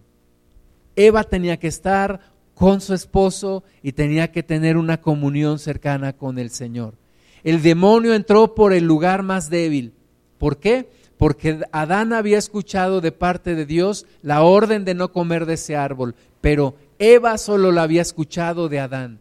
Eva 0.95 1.23
tenía 1.23 1.57
que 1.57 1.67
estar 1.67 2.21
con 2.53 2.79
su 2.79 2.93
esposo 2.93 3.63
y 3.83 3.91
tenía 3.91 4.31
que 4.31 4.43
tener 4.43 4.77
una 4.77 5.01
comunión 5.01 5.59
cercana 5.59 6.13
con 6.13 6.39
el 6.39 6.49
Señor. 6.51 6.95
El 7.43 7.61
demonio 7.61 8.13
entró 8.13 8.55
por 8.55 8.73
el 8.73 8.85
lugar 8.85 9.21
más 9.21 9.49
débil. 9.49 9.93
¿Por 10.37 10.57
qué? 10.57 10.89
Porque 11.17 11.61
Adán 11.71 12.13
había 12.13 12.37
escuchado 12.37 13.01
de 13.01 13.11
parte 13.11 13.55
de 13.55 13.65
Dios 13.65 14.05
la 14.21 14.43
orden 14.43 14.85
de 14.85 14.93
no 14.93 15.11
comer 15.11 15.45
de 15.45 15.53
ese 15.53 15.75
árbol, 15.75 16.15
pero 16.41 16.75
Eva 16.99 17.37
solo 17.37 17.71
la 17.71 17.83
había 17.83 18.01
escuchado 18.01 18.69
de 18.69 18.79
Adán. 18.79 19.19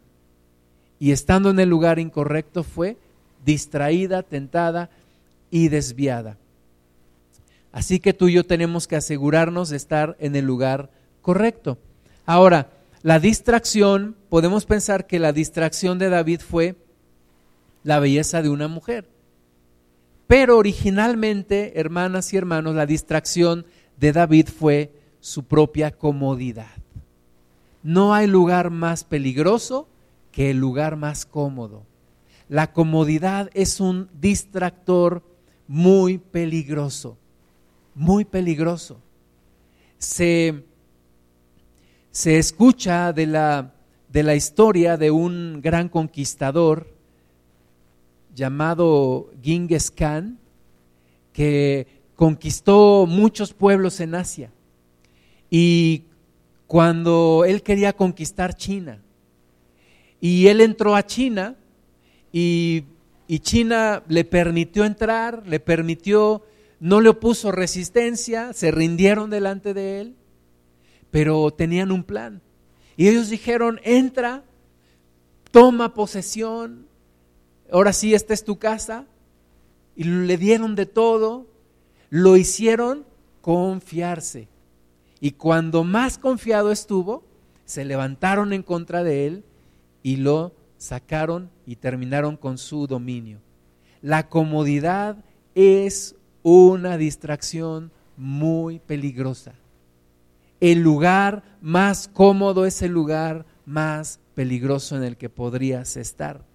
Y 0.99 1.11
estando 1.11 1.49
en 1.49 1.59
el 1.59 1.69
lugar 1.69 1.99
incorrecto 1.99 2.63
fue 2.63 2.97
distraída, 3.45 4.23
tentada 4.23 4.89
y 5.51 5.69
desviada. 5.69 6.37
Así 7.71 7.99
que 7.99 8.13
tú 8.13 8.29
y 8.29 8.33
yo 8.33 8.45
tenemos 8.45 8.87
que 8.87 8.95
asegurarnos 8.95 9.69
de 9.69 9.77
estar 9.77 10.15
en 10.19 10.35
el 10.35 10.45
lugar 10.45 10.89
correcto. 11.21 11.77
Ahora, 12.25 12.69
la 13.03 13.19
distracción, 13.19 14.15
podemos 14.29 14.65
pensar 14.65 15.05
que 15.05 15.19
la 15.19 15.33
distracción 15.33 15.99
de 15.99 16.09
David 16.09 16.39
fue 16.39 16.75
la 17.83 17.99
belleza 17.99 18.41
de 18.41 18.49
una 18.49 18.67
mujer. 18.67 19.07
Pero 20.27 20.57
originalmente, 20.57 21.79
hermanas 21.79 22.33
y 22.33 22.37
hermanos, 22.37 22.75
la 22.75 22.85
distracción 22.85 23.65
de 23.97 24.11
David 24.11 24.47
fue 24.47 24.91
su 25.19 25.43
propia 25.43 25.91
comodidad. 25.91 26.71
No 27.83 28.13
hay 28.13 28.27
lugar 28.27 28.71
más 28.71 29.03
peligroso 29.03 29.87
que 30.31 30.49
el 30.51 30.57
lugar 30.57 30.95
más 30.95 31.25
cómodo. 31.25 31.83
La 32.49 32.73
comodidad 32.73 33.49
es 33.53 33.79
un 33.79 34.09
distractor 34.19 35.23
muy 35.67 36.17
peligroso 36.17 37.17
muy 37.95 38.25
peligroso. 38.25 38.99
Se, 39.97 40.65
se 42.11 42.37
escucha 42.37 43.13
de 43.13 43.25
la, 43.25 43.73
de 44.09 44.21
la 44.21 44.35
historia 44.35 44.97
de 44.97 45.09
un 45.09 45.61
gran 45.63 45.89
conquistador 45.89 46.93
llamado 48.35 49.31
Genghis 49.41 49.89
Khan, 49.89 50.37
que 51.33 51.87
conquistó 52.15 53.05
muchos 53.07 53.53
pueblos 53.53 53.99
en 53.99 54.13
Asia. 54.13 54.51
Y 55.49 56.03
cuando 56.67 57.43
él 57.47 57.63
quería 57.63 57.93
conquistar 57.93 58.55
China, 58.55 59.01
y 60.19 60.47
él 60.47 60.61
entró 60.61 60.95
a 60.95 61.05
China, 61.05 61.55
y, 62.31 62.83
y 63.27 63.39
China 63.39 64.03
le 64.07 64.25
permitió 64.25 64.83
entrar, 64.85 65.43
le 65.47 65.59
permitió 65.59 66.43
no 66.79 67.01
le 67.01 67.09
opuso 67.09 67.51
resistencia, 67.51 68.53
se 68.53 68.71
rindieron 68.71 69.29
delante 69.29 69.73
de 69.73 70.01
él, 70.01 70.15
pero 71.09 71.51
tenían 71.51 71.91
un 71.91 72.03
plan. 72.03 72.41
Y 72.97 73.07
ellos 73.07 73.29
dijeron, 73.29 73.79
entra, 73.83 74.43
toma 75.51 75.93
posesión, 75.93 76.87
ahora 77.71 77.93
sí, 77.93 78.13
esta 78.13 78.33
es 78.33 78.43
tu 78.43 78.57
casa. 78.57 79.05
Y 79.95 80.03
le 80.03 80.37
dieron 80.37 80.75
de 80.75 80.85
todo, 80.85 81.47
lo 82.09 82.37
hicieron 82.37 83.05
confiarse. 83.41 84.47
Y 85.19 85.31
cuando 85.31 85.83
más 85.83 86.17
confiado 86.17 86.71
estuvo, 86.71 87.23
se 87.65 87.85
levantaron 87.85 88.53
en 88.53 88.63
contra 88.63 89.03
de 89.03 89.25
él 89.27 89.43
y 90.03 90.17
lo 90.17 90.53
sacaron 90.77 91.49
y 91.65 91.77
terminaron 91.77 92.37
con 92.37 92.57
su 92.57 92.87
dominio. 92.87 93.39
La 94.01 94.29
comodidad 94.29 95.17
es 95.55 96.15
una 96.43 96.97
distracción 96.97 97.91
muy 98.17 98.79
peligrosa. 98.79 99.53
El 100.59 100.81
lugar 100.81 101.43
más 101.61 102.07
cómodo 102.07 102.65
es 102.65 102.81
el 102.81 102.91
lugar 102.91 103.45
más 103.65 104.19
peligroso 104.35 104.95
en 104.95 105.03
el 105.03 105.17
que 105.17 105.29
podrías 105.29 105.97
estar. 105.97 106.45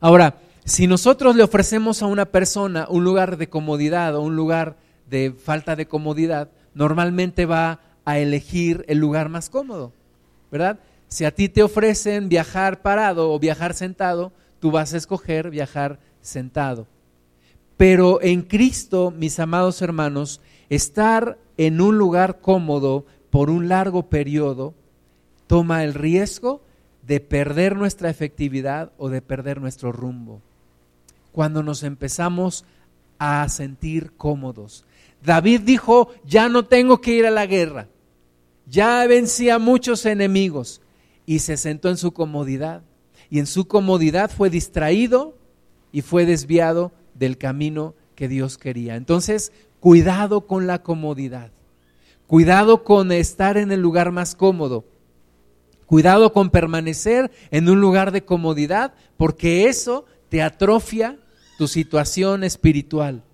Ahora, 0.00 0.38
si 0.64 0.86
nosotros 0.86 1.36
le 1.36 1.42
ofrecemos 1.42 2.02
a 2.02 2.06
una 2.06 2.26
persona 2.26 2.86
un 2.88 3.04
lugar 3.04 3.36
de 3.36 3.48
comodidad 3.48 4.16
o 4.16 4.22
un 4.22 4.34
lugar 4.34 4.76
de 5.08 5.32
falta 5.32 5.76
de 5.76 5.86
comodidad, 5.86 6.50
normalmente 6.74 7.44
va 7.44 7.80
a 8.04 8.18
elegir 8.18 8.84
el 8.88 8.98
lugar 8.98 9.28
más 9.28 9.50
cómodo, 9.50 9.92
¿verdad? 10.50 10.80
Si 11.08 11.24
a 11.24 11.34
ti 11.34 11.48
te 11.48 11.62
ofrecen 11.62 12.28
viajar 12.28 12.82
parado 12.82 13.32
o 13.32 13.38
viajar 13.38 13.74
sentado, 13.74 14.32
tú 14.58 14.70
vas 14.70 14.94
a 14.94 14.96
escoger 14.96 15.50
viajar 15.50 15.98
sentado. 16.22 16.86
Pero 17.76 18.22
en 18.22 18.42
Cristo, 18.42 19.10
mis 19.10 19.38
amados 19.38 19.82
hermanos, 19.82 20.40
estar 20.68 21.38
en 21.56 21.80
un 21.80 21.98
lugar 21.98 22.40
cómodo 22.40 23.06
por 23.30 23.50
un 23.50 23.68
largo 23.68 24.08
periodo 24.08 24.74
toma 25.46 25.84
el 25.84 25.94
riesgo 25.94 26.62
de 27.06 27.20
perder 27.20 27.76
nuestra 27.76 28.10
efectividad 28.10 28.92
o 28.98 29.08
de 29.08 29.22
perder 29.22 29.60
nuestro 29.60 29.92
rumbo. 29.92 30.40
Cuando 31.32 31.62
nos 31.62 31.82
empezamos 31.82 32.64
a 33.18 33.48
sentir 33.48 34.12
cómodos. 34.16 34.84
David 35.22 35.60
dijo, 35.60 36.08
ya 36.24 36.48
no 36.48 36.64
tengo 36.64 37.00
que 37.00 37.12
ir 37.12 37.26
a 37.26 37.30
la 37.30 37.46
guerra, 37.46 37.88
ya 38.66 39.06
vencí 39.06 39.50
a 39.50 39.58
muchos 39.58 40.06
enemigos 40.06 40.80
y 41.26 41.40
se 41.40 41.56
sentó 41.56 41.90
en 41.90 41.96
su 41.96 42.12
comodidad. 42.12 42.82
Y 43.28 43.38
en 43.38 43.46
su 43.46 43.66
comodidad 43.66 44.30
fue 44.30 44.50
distraído 44.50 45.36
y 45.92 46.02
fue 46.02 46.26
desviado 46.26 46.92
del 47.14 47.38
camino 47.38 47.94
que 48.16 48.26
Dios 48.26 48.58
quería. 48.58 48.96
Entonces, 48.96 49.52
cuidado 49.78 50.46
con 50.46 50.66
la 50.66 50.82
comodidad. 50.82 51.52
Cuidado 52.26 52.84
con 52.84 53.12
estar 53.12 53.56
en 53.56 53.70
el 53.70 53.80
lugar 53.80 54.12
más 54.12 54.34
cómodo. 54.34 54.84
Cuidado 55.90 56.32
con 56.32 56.50
permanecer 56.50 57.32
en 57.50 57.68
un 57.68 57.80
lugar 57.80 58.12
de 58.12 58.24
comodidad, 58.24 58.94
porque 59.16 59.66
eso 59.66 60.04
te 60.28 60.40
atrofia 60.40 61.18
tu 61.58 61.66
situación 61.66 62.44
espiritual. 62.44 63.24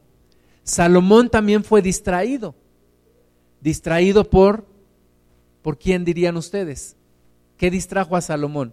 Salomón 0.64 1.28
también 1.28 1.64
fue 1.64 1.82
distraído. 1.82 2.54
Distraído 3.60 4.30
por, 4.30 4.64
¿por 5.60 5.78
quién 5.78 6.06
dirían 6.06 6.38
ustedes? 6.38 6.96
¿Qué 7.58 7.70
distrajo 7.70 8.16
a 8.16 8.22
Salomón? 8.22 8.72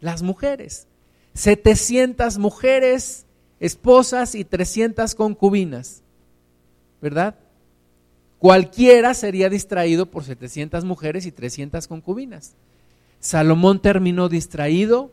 Las 0.00 0.22
mujeres. 0.22 0.86
700 1.34 2.38
mujeres 2.38 3.26
esposas 3.58 4.34
y 4.34 4.46
300 4.46 5.14
concubinas, 5.14 6.02
¿verdad? 7.02 7.38
Cualquiera 8.40 9.14
sería 9.14 9.48
distraído 9.48 10.06
por 10.06 10.24
700 10.24 10.84
mujeres 10.84 11.26
y 11.26 11.30
300 11.30 11.86
concubinas. 11.86 12.56
Salomón 13.20 13.80
terminó 13.80 14.28
distraído 14.28 15.12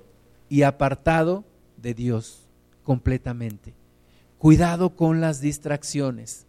y 0.49 0.63
apartado 0.63 1.43
de 1.79 1.93
Dios 1.93 2.47
completamente. 2.83 3.75
Cuidado 4.39 4.95
con 4.95 5.21
las 5.21 5.39
distracciones. 5.39 6.47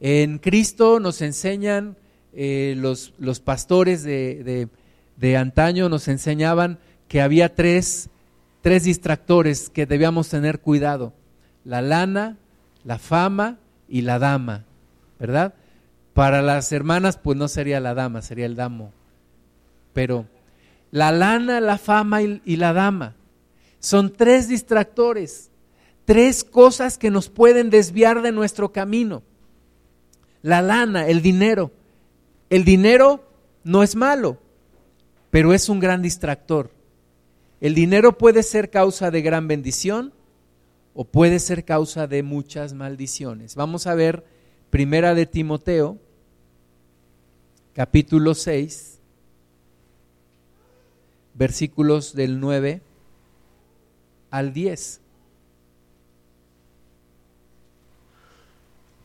En 0.00 0.38
Cristo 0.38 0.98
nos 0.98 1.22
enseñan 1.22 1.96
eh, 2.32 2.74
los, 2.76 3.14
los, 3.18 3.38
pastores 3.38 4.02
de, 4.02 4.42
de, 4.42 4.68
de 5.16 5.36
antaño, 5.36 5.88
nos 5.88 6.08
enseñaban 6.08 6.80
que 7.06 7.20
había 7.20 7.54
tres 7.54 8.10
tres 8.64 8.84
distractores 8.84 9.68
que 9.68 9.84
debíamos 9.84 10.30
tener 10.30 10.60
cuidado. 10.60 11.12
La 11.66 11.82
lana, 11.82 12.38
la 12.82 12.98
fama 12.98 13.58
y 13.90 14.00
la 14.00 14.18
dama, 14.18 14.64
¿verdad? 15.20 15.52
Para 16.14 16.42
las 16.42 16.70
hermanas, 16.70 17.18
pues 17.18 17.36
no 17.36 17.48
sería 17.48 17.80
la 17.80 17.92
dama, 17.92 18.22
sería 18.22 18.46
el 18.46 18.54
damo. 18.54 18.92
Pero 19.92 20.26
la 20.92 21.10
lana, 21.10 21.60
la 21.60 21.76
fama 21.76 22.22
y, 22.22 22.56
la 22.56 22.72
dama 22.72 23.16
son 23.80 24.12
tres 24.12 24.48
distractores, 24.48 25.50
tres 26.04 26.44
cosas 26.44 26.98
que 26.98 27.10
nos 27.10 27.28
pueden 27.28 27.68
desviar 27.68 28.22
de 28.22 28.30
nuestro 28.30 28.72
camino. 28.72 29.24
La 30.40 30.62
lana, 30.62 31.08
el 31.08 31.20
dinero. 31.20 31.72
El 32.48 32.64
dinero 32.64 33.28
no 33.64 33.82
es 33.82 33.96
malo, 33.96 34.38
pero 35.30 35.52
es 35.52 35.68
un 35.68 35.80
gran 35.80 36.00
distractor. 36.00 36.70
El 37.60 37.74
dinero 37.74 38.16
puede 38.16 38.44
ser 38.44 38.70
causa 38.70 39.10
de 39.10 39.20
gran 39.22 39.48
bendición 39.48 40.12
o 40.94 41.04
puede 41.04 41.40
ser 41.40 41.64
causa 41.64 42.06
de 42.06 42.22
muchas 42.22 42.72
maldiciones. 42.72 43.56
Vamos 43.56 43.88
a 43.88 43.94
ver 43.94 44.24
Primera 44.70 45.14
de 45.14 45.26
Timoteo, 45.26 45.98
capítulo 47.74 48.34
6, 48.34 49.00
versículos 51.34 52.14
del 52.14 52.38
9 52.38 52.80
al 54.30 54.52
10. 54.52 55.00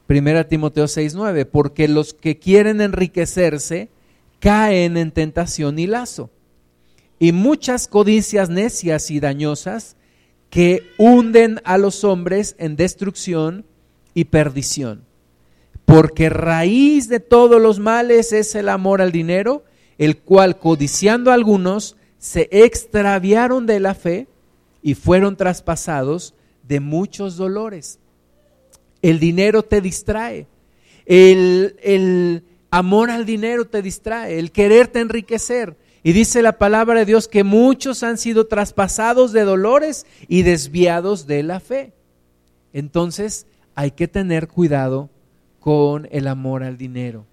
Primera 0.06 0.48
Timoteo 0.48 0.88
6, 0.88 1.16
9, 1.16 1.46
porque 1.46 1.88
los 1.88 2.14
que 2.14 2.38
quieren 2.38 2.82
enriquecerse 2.82 3.90
caen 4.40 4.98
en 4.98 5.12
tentación 5.12 5.80
y 5.80 5.88
lazo, 5.88 6.30
y 7.20 7.32
muchas 7.32 7.88
codicias 7.88 8.50
necias 8.50 9.12
y 9.12 9.20
dañosas 9.20 9.98
que 10.50 10.84
hunden 10.98 11.60
a 11.64 11.78
los 11.78 12.04
hombres 12.04 12.56
en 12.60 12.76
destrucción 12.76 13.66
y 14.14 14.26
perdición. 14.26 15.09
Porque 15.90 16.30
raíz 16.30 17.10
de 17.10 17.20
todos 17.20 17.60
los 17.60 17.80
males 17.80 18.32
es 18.32 18.54
el 18.54 18.70
amor 18.70 19.02
al 19.02 19.12
dinero, 19.12 19.64
el 19.98 20.20
cual 20.20 20.60
codiciando 20.60 21.32
a 21.32 21.34
algunos 21.34 21.98
se 22.20 22.48
extraviaron 22.52 23.66
de 23.66 23.80
la 23.80 23.96
fe 23.96 24.28
y 24.84 24.94
fueron 24.94 25.36
traspasados 25.36 26.36
de 26.62 26.80
muchos 26.80 27.38
dolores. 27.38 27.98
El 29.02 29.20
dinero 29.20 29.64
te 29.64 29.82
distrae. 29.82 30.46
El, 31.08 31.76
el 31.82 32.44
amor 32.70 33.10
al 33.10 33.26
dinero 33.26 33.66
te 33.66 33.82
distrae. 33.82 34.38
El 34.38 34.52
quererte 34.52 35.00
enriquecer 35.00 35.76
y 36.04 36.12
dice 36.12 36.44
la 36.44 36.60
palabra 36.60 37.00
de 37.00 37.06
Dios 37.06 37.28
que 37.28 37.44
muchos 37.44 38.04
han 38.04 38.20
sido 38.20 38.46
traspasados 38.46 39.32
de 39.32 39.42
dolores 39.42 40.06
y 40.28 40.44
desviados 40.44 41.26
de 41.26 41.42
la 41.42 41.60
fe. 41.60 41.94
Entonces 42.74 43.48
hay 43.74 43.90
que 43.90 44.08
tener 44.08 44.48
cuidado 44.48 45.10
con 45.60 46.08
el 46.12 46.28
amor 46.28 46.64
al 46.64 46.78
dinero. 46.78 47.26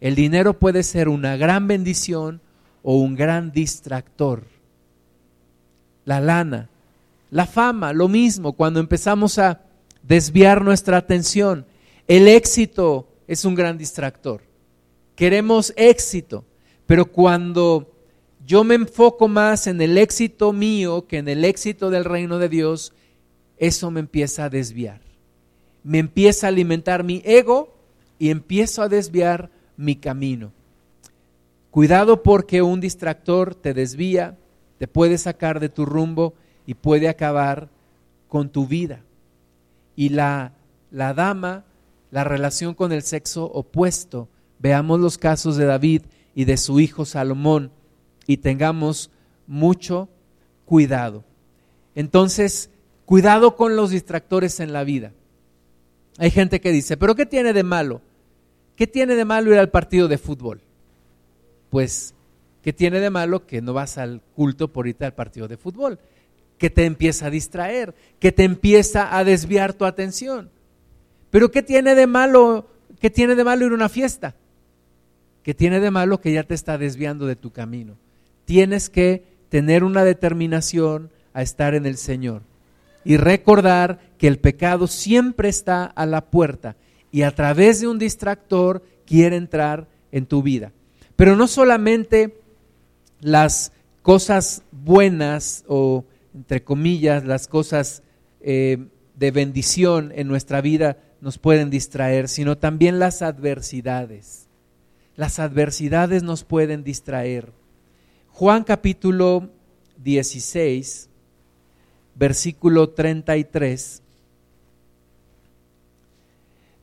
El 0.00 0.14
dinero 0.14 0.58
puede 0.58 0.82
ser 0.82 1.08
una 1.08 1.36
gran 1.36 1.68
bendición 1.68 2.40
o 2.82 2.96
un 2.96 3.14
gran 3.14 3.52
distractor. 3.52 4.44
La 6.04 6.20
lana, 6.20 6.68
la 7.30 7.46
fama, 7.46 7.92
lo 7.92 8.08
mismo, 8.08 8.52
cuando 8.52 8.80
empezamos 8.80 9.38
a 9.38 9.60
desviar 10.02 10.62
nuestra 10.62 10.96
atención. 10.96 11.64
El 12.08 12.28
éxito 12.28 13.08
es 13.26 13.44
un 13.44 13.54
gran 13.54 13.78
distractor. 13.78 14.42
Queremos 15.14 15.72
éxito. 15.76 16.44
Pero 16.86 17.06
cuando 17.06 17.92
yo 18.44 18.64
me 18.64 18.74
enfoco 18.74 19.28
más 19.28 19.66
en 19.66 19.80
el 19.80 19.96
éxito 19.96 20.52
mío 20.52 21.06
que 21.06 21.18
en 21.18 21.28
el 21.28 21.44
éxito 21.44 21.90
del 21.90 22.04
reino 22.04 22.38
de 22.38 22.48
Dios, 22.48 22.92
eso 23.56 23.90
me 23.90 24.00
empieza 24.00 24.44
a 24.44 24.50
desviar. 24.50 25.00
Me 25.84 25.98
empieza 25.98 26.46
a 26.46 26.48
alimentar 26.48 27.04
mi 27.04 27.22
ego 27.24 27.74
y 28.18 28.30
empiezo 28.30 28.82
a 28.82 28.88
desviar 28.88 29.50
mi 29.76 29.96
camino. 29.96 30.52
Cuidado 31.70 32.22
porque 32.22 32.62
un 32.62 32.80
distractor 32.80 33.54
te 33.54 33.74
desvía, 33.74 34.36
te 34.78 34.86
puede 34.86 35.18
sacar 35.18 35.58
de 35.58 35.68
tu 35.68 35.86
rumbo 35.86 36.34
y 36.66 36.74
puede 36.74 37.08
acabar 37.08 37.68
con 38.28 38.50
tu 38.50 38.66
vida. 38.66 39.00
Y 39.96 40.10
la, 40.10 40.52
la 40.90 41.14
dama, 41.14 41.64
la 42.10 42.24
relación 42.24 42.74
con 42.74 42.92
el 42.92 43.02
sexo 43.02 43.46
opuesto. 43.46 44.28
Veamos 44.58 45.00
los 45.00 45.18
casos 45.18 45.56
de 45.56 45.64
David 45.64 46.02
y 46.34 46.44
de 46.44 46.56
su 46.56 46.78
hijo 46.78 47.04
Salomón 47.04 47.70
y 48.26 48.36
tengamos 48.36 49.10
mucho 49.46 50.08
cuidado. 50.64 51.24
Entonces, 51.94 52.70
cuidado 53.04 53.56
con 53.56 53.76
los 53.76 53.90
distractores 53.90 54.60
en 54.60 54.72
la 54.72 54.84
vida. 54.84 55.12
Hay 56.18 56.30
gente 56.30 56.60
que 56.60 56.72
dice, 56.72 56.96
pero 56.96 57.14
¿qué 57.14 57.26
tiene 57.26 57.52
de 57.52 57.62
malo? 57.62 58.00
¿Qué 58.76 58.86
tiene 58.86 59.14
de 59.14 59.24
malo 59.24 59.52
ir 59.52 59.58
al 59.58 59.70
partido 59.70 60.08
de 60.08 60.18
fútbol? 60.18 60.60
Pues, 61.70 62.14
¿qué 62.62 62.72
tiene 62.72 63.00
de 63.00 63.10
malo 63.10 63.46
que 63.46 63.62
no 63.62 63.72
vas 63.72 63.98
al 63.98 64.20
culto 64.34 64.68
por 64.72 64.86
irte 64.86 65.04
al 65.04 65.14
partido 65.14 65.48
de 65.48 65.56
fútbol? 65.56 65.98
Que 66.58 66.70
te 66.70 66.84
empieza 66.84 67.26
a 67.26 67.30
distraer, 67.30 67.94
que 68.18 68.32
te 68.32 68.44
empieza 68.44 69.16
a 69.16 69.24
desviar 69.24 69.72
tu 69.72 69.84
atención. 69.84 70.50
Pero 71.30 71.50
¿qué 71.50 71.62
tiene 71.62 71.94
de 71.94 72.06
malo? 72.06 72.66
¿Qué 73.00 73.10
tiene 73.10 73.34
de 73.34 73.44
malo 73.44 73.66
ir 73.66 73.72
a 73.72 73.74
una 73.74 73.88
fiesta? 73.88 74.34
que 75.42 75.54
tiene 75.54 75.80
de 75.80 75.90
malo 75.90 76.20
que 76.20 76.32
ya 76.32 76.44
te 76.44 76.54
está 76.54 76.78
desviando 76.78 77.26
de 77.26 77.36
tu 77.36 77.50
camino. 77.50 77.96
Tienes 78.44 78.88
que 78.88 79.24
tener 79.48 79.84
una 79.84 80.04
determinación 80.04 81.10
a 81.34 81.42
estar 81.42 81.74
en 81.74 81.86
el 81.86 81.96
Señor 81.96 82.42
y 83.04 83.16
recordar 83.16 83.98
que 84.18 84.28
el 84.28 84.38
pecado 84.38 84.86
siempre 84.86 85.48
está 85.48 85.84
a 85.84 86.06
la 86.06 86.30
puerta 86.30 86.76
y 87.10 87.22
a 87.22 87.34
través 87.34 87.80
de 87.80 87.88
un 87.88 87.98
distractor 87.98 88.82
quiere 89.06 89.36
entrar 89.36 89.88
en 90.12 90.26
tu 90.26 90.42
vida. 90.42 90.72
Pero 91.16 91.36
no 91.36 91.46
solamente 91.46 92.38
las 93.20 93.72
cosas 94.02 94.62
buenas 94.70 95.64
o, 95.68 96.04
entre 96.34 96.62
comillas, 96.62 97.24
las 97.24 97.48
cosas 97.48 98.02
eh, 98.40 98.78
de 99.16 99.30
bendición 99.30 100.12
en 100.14 100.28
nuestra 100.28 100.60
vida 100.60 100.98
nos 101.20 101.38
pueden 101.38 101.70
distraer, 101.70 102.28
sino 102.28 102.58
también 102.58 102.98
las 102.98 103.22
adversidades 103.22 104.48
las 105.16 105.38
adversidades 105.38 106.22
nos 106.22 106.44
pueden 106.44 106.84
distraer. 106.84 107.52
Juan 108.30 108.64
capítulo 108.64 109.50
16, 109.98 111.08
versículo 112.14 112.90
33, 112.90 114.02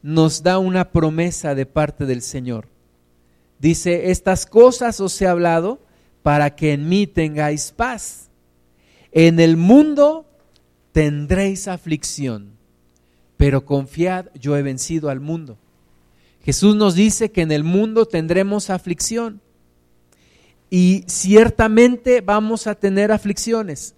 nos 0.02 0.44
da 0.44 0.60
una 0.60 0.92
promesa 0.92 1.56
de 1.56 1.66
parte 1.66 2.06
del 2.06 2.22
Señor. 2.22 2.68
Dice, 3.60 4.12
estas 4.12 4.46
cosas 4.46 5.00
os 5.00 5.22
he 5.22 5.28
hablado 5.28 5.80
para 6.24 6.56
que 6.56 6.74
en 6.74 6.88
mí 6.88 7.08
tengáis 7.08 7.72
paz. 7.72 8.30
En 9.12 9.40
el 9.40 9.58
mundo 9.58 10.26
tendréis 10.92 11.68
aflicción, 11.68 12.52
pero 13.38 13.66
confiad, 13.66 14.28
yo 14.36 14.56
he 14.56 14.62
vencido 14.62 15.10
al 15.10 15.20
mundo. 15.20 15.58
Jesús 16.44 16.76
nos 16.76 16.96
dice 16.96 17.32
que 17.32 17.42
en 17.42 17.52
el 17.52 17.64
mundo 17.64 18.06
tendremos 18.06 18.70
aflicción 18.70 19.42
y 20.70 21.04
ciertamente 21.08 22.22
vamos 22.22 22.68
a 22.68 22.76
tener 22.76 23.12
aflicciones. 23.12 23.96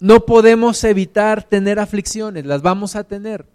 No 0.00 0.26
podemos 0.26 0.82
evitar 0.84 1.42
tener 1.42 1.78
aflicciones, 1.78 2.46
las 2.46 2.62
vamos 2.62 2.96
a 2.96 3.04
tener. 3.04 3.46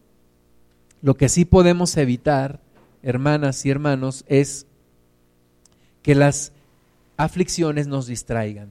Lo 1.02 1.16
que 1.16 1.30
sí 1.30 1.46
podemos 1.46 1.96
evitar, 1.98 2.60
hermanas 3.02 3.66
y 3.66 3.70
hermanos, 3.70 4.26
es 4.28 4.66
que 6.02 6.16
las 6.16 6.52
aflicciones 7.18 7.88
nos 7.88 8.08
distraigan. 8.08 8.70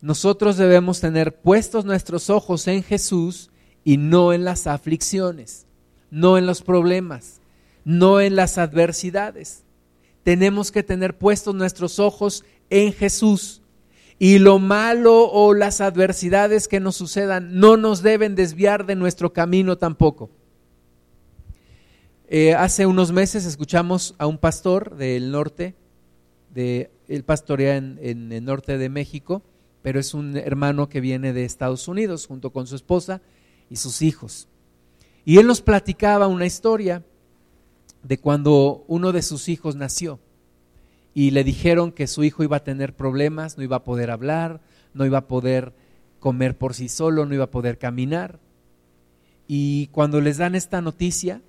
Nosotros 0.00 0.56
debemos 0.56 1.00
tener 1.00 1.34
puestos 1.36 1.84
nuestros 1.84 2.30
ojos 2.30 2.66
en 2.66 2.82
Jesús 2.82 3.50
y 3.84 3.96
no 3.96 4.32
en 4.32 4.44
las 4.44 4.66
aflicciones 4.66 5.66
no 6.12 6.36
en 6.36 6.44
los 6.44 6.60
problemas, 6.60 7.40
no 7.84 8.20
en 8.20 8.36
las 8.36 8.58
adversidades. 8.58 9.64
Tenemos 10.22 10.70
que 10.70 10.82
tener 10.82 11.16
puestos 11.16 11.54
nuestros 11.54 11.98
ojos 11.98 12.44
en 12.68 12.92
Jesús. 12.92 13.61
Y 14.18 14.38
lo 14.38 14.58
malo 14.58 15.28
o 15.30 15.54
las 15.54 15.80
adversidades 15.80 16.68
que 16.68 16.80
nos 16.80 16.96
sucedan 16.96 17.58
no 17.58 17.76
nos 17.76 18.02
deben 18.02 18.34
desviar 18.34 18.86
de 18.86 18.94
nuestro 18.94 19.32
camino 19.32 19.78
tampoco. 19.78 20.30
Eh, 22.28 22.54
hace 22.54 22.86
unos 22.86 23.12
meses 23.12 23.44
escuchamos 23.44 24.14
a 24.18 24.26
un 24.26 24.38
pastor 24.38 24.96
del 24.96 25.30
norte, 25.30 25.74
de, 26.54 26.90
él 27.08 27.24
pastorea 27.24 27.76
en, 27.76 27.98
en 28.00 28.32
el 28.32 28.44
norte 28.44 28.78
de 28.78 28.88
México, 28.88 29.42
pero 29.82 30.00
es 30.00 30.14
un 30.14 30.36
hermano 30.36 30.88
que 30.88 31.00
viene 31.00 31.32
de 31.32 31.44
Estados 31.44 31.88
Unidos 31.88 32.26
junto 32.26 32.50
con 32.50 32.66
su 32.66 32.76
esposa 32.76 33.20
y 33.68 33.76
sus 33.76 34.02
hijos. 34.02 34.48
Y 35.24 35.38
él 35.38 35.46
nos 35.46 35.60
platicaba 35.60 36.26
una 36.26 36.46
historia 36.46 37.04
de 38.02 38.18
cuando 38.18 38.84
uno 38.88 39.12
de 39.12 39.22
sus 39.22 39.48
hijos 39.48 39.76
nació 39.76 40.20
y 41.14 41.30
le 41.30 41.44
dijeron 41.44 41.92
que 41.92 42.06
su 42.06 42.24
hijo 42.24 42.42
iba 42.42 42.58
a 42.58 42.64
tener 42.64 42.94
problemas, 42.94 43.58
no 43.58 43.64
iba 43.64 43.76
a 43.76 43.84
poder 43.84 44.10
hablar, 44.10 44.60
no 44.94 45.04
iba 45.04 45.18
a 45.18 45.28
poder 45.28 45.72
comer 46.20 46.56
por 46.56 46.74
sí 46.74 46.88
solo, 46.88 47.26
no 47.26 47.34
iba 47.34 47.44
a 47.44 47.50
poder 47.50 47.78
caminar. 47.78 48.38
Y 49.46 49.88
cuando 49.88 50.20
les 50.20 50.38
dan 50.38 50.54
esta 50.54 50.80
noticia, 50.80 51.42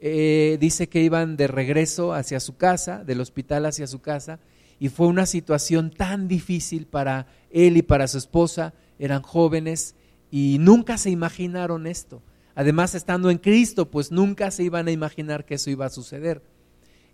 eh, 0.00 0.58
dice 0.60 0.88
que 0.88 1.02
iban 1.02 1.36
de 1.36 1.46
regreso 1.46 2.14
hacia 2.14 2.40
su 2.40 2.56
casa, 2.56 3.04
del 3.04 3.20
hospital 3.20 3.66
hacia 3.66 3.86
su 3.86 4.00
casa, 4.00 4.40
y 4.80 4.88
fue 4.88 5.06
una 5.06 5.26
situación 5.26 5.90
tan 5.90 6.28
difícil 6.28 6.86
para 6.86 7.26
él 7.50 7.76
y 7.76 7.82
para 7.82 8.08
su 8.08 8.18
esposa, 8.18 8.74
eran 8.98 9.22
jóvenes 9.22 9.94
y 10.30 10.58
nunca 10.60 10.98
se 10.98 11.10
imaginaron 11.10 11.86
esto. 11.86 12.22
Además, 12.54 12.94
estando 12.94 13.30
en 13.30 13.38
Cristo, 13.38 13.90
pues 13.90 14.10
nunca 14.10 14.50
se 14.50 14.64
iban 14.64 14.88
a 14.88 14.90
imaginar 14.90 15.44
que 15.44 15.54
eso 15.54 15.70
iba 15.70 15.86
a 15.86 15.90
suceder. 15.90 16.42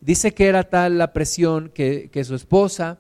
Dice 0.04 0.34
que 0.34 0.46
era 0.46 0.64
tal 0.64 0.98
la 0.98 1.12
presión 1.12 1.70
que, 1.74 2.10
que 2.12 2.24
su 2.24 2.34
esposa 2.34 2.98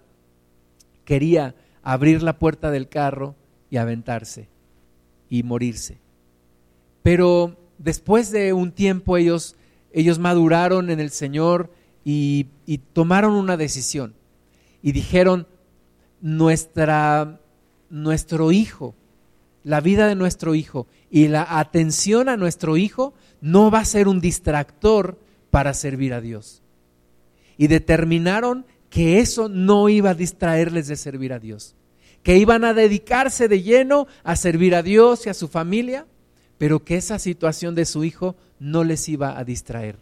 quería 1.04 1.54
abrir 1.82 2.22
la 2.22 2.38
puerta 2.38 2.70
del 2.70 2.88
carro 2.88 3.36
y 3.70 3.76
aventarse 3.76 4.48
y 5.28 5.42
morirse. 5.42 5.98
Pero 7.02 7.56
después 7.78 8.30
de 8.30 8.52
un 8.52 8.72
tiempo 8.72 9.16
ellos, 9.16 9.56
ellos 9.92 10.18
maduraron 10.18 10.90
en 10.90 10.98
el 10.98 11.10
Señor 11.10 11.70
y, 12.04 12.46
y 12.64 12.78
tomaron 12.78 13.34
una 13.34 13.56
decisión 13.56 14.14
y 14.82 14.92
dijeron, 14.92 15.46
nuestra, 16.20 17.38
nuestro 17.90 18.50
hijo 18.50 18.94
la 19.64 19.80
vida 19.80 20.06
de 20.06 20.14
nuestro 20.14 20.54
hijo 20.54 20.86
y 21.10 21.28
la 21.28 21.58
atención 21.58 22.28
a 22.28 22.36
nuestro 22.36 22.76
hijo 22.76 23.14
no 23.40 23.70
va 23.70 23.80
a 23.80 23.84
ser 23.84 24.08
un 24.08 24.20
distractor 24.20 25.18
para 25.50 25.74
servir 25.74 26.12
a 26.12 26.20
Dios. 26.20 26.62
Y 27.56 27.68
determinaron 27.68 28.66
que 28.90 29.20
eso 29.20 29.48
no 29.48 29.88
iba 29.88 30.10
a 30.10 30.14
distraerles 30.14 30.86
de 30.86 30.96
servir 30.96 31.32
a 31.32 31.38
Dios, 31.38 31.74
que 32.22 32.38
iban 32.38 32.64
a 32.64 32.74
dedicarse 32.74 33.48
de 33.48 33.62
lleno 33.62 34.06
a 34.22 34.36
servir 34.36 34.74
a 34.74 34.82
Dios 34.82 35.26
y 35.26 35.30
a 35.30 35.34
su 35.34 35.48
familia, 35.48 36.06
pero 36.58 36.84
que 36.84 36.96
esa 36.96 37.18
situación 37.18 37.74
de 37.74 37.86
su 37.86 38.04
hijo 38.04 38.36
no 38.60 38.84
les 38.84 39.08
iba 39.08 39.38
a 39.38 39.44
distraer. 39.44 39.98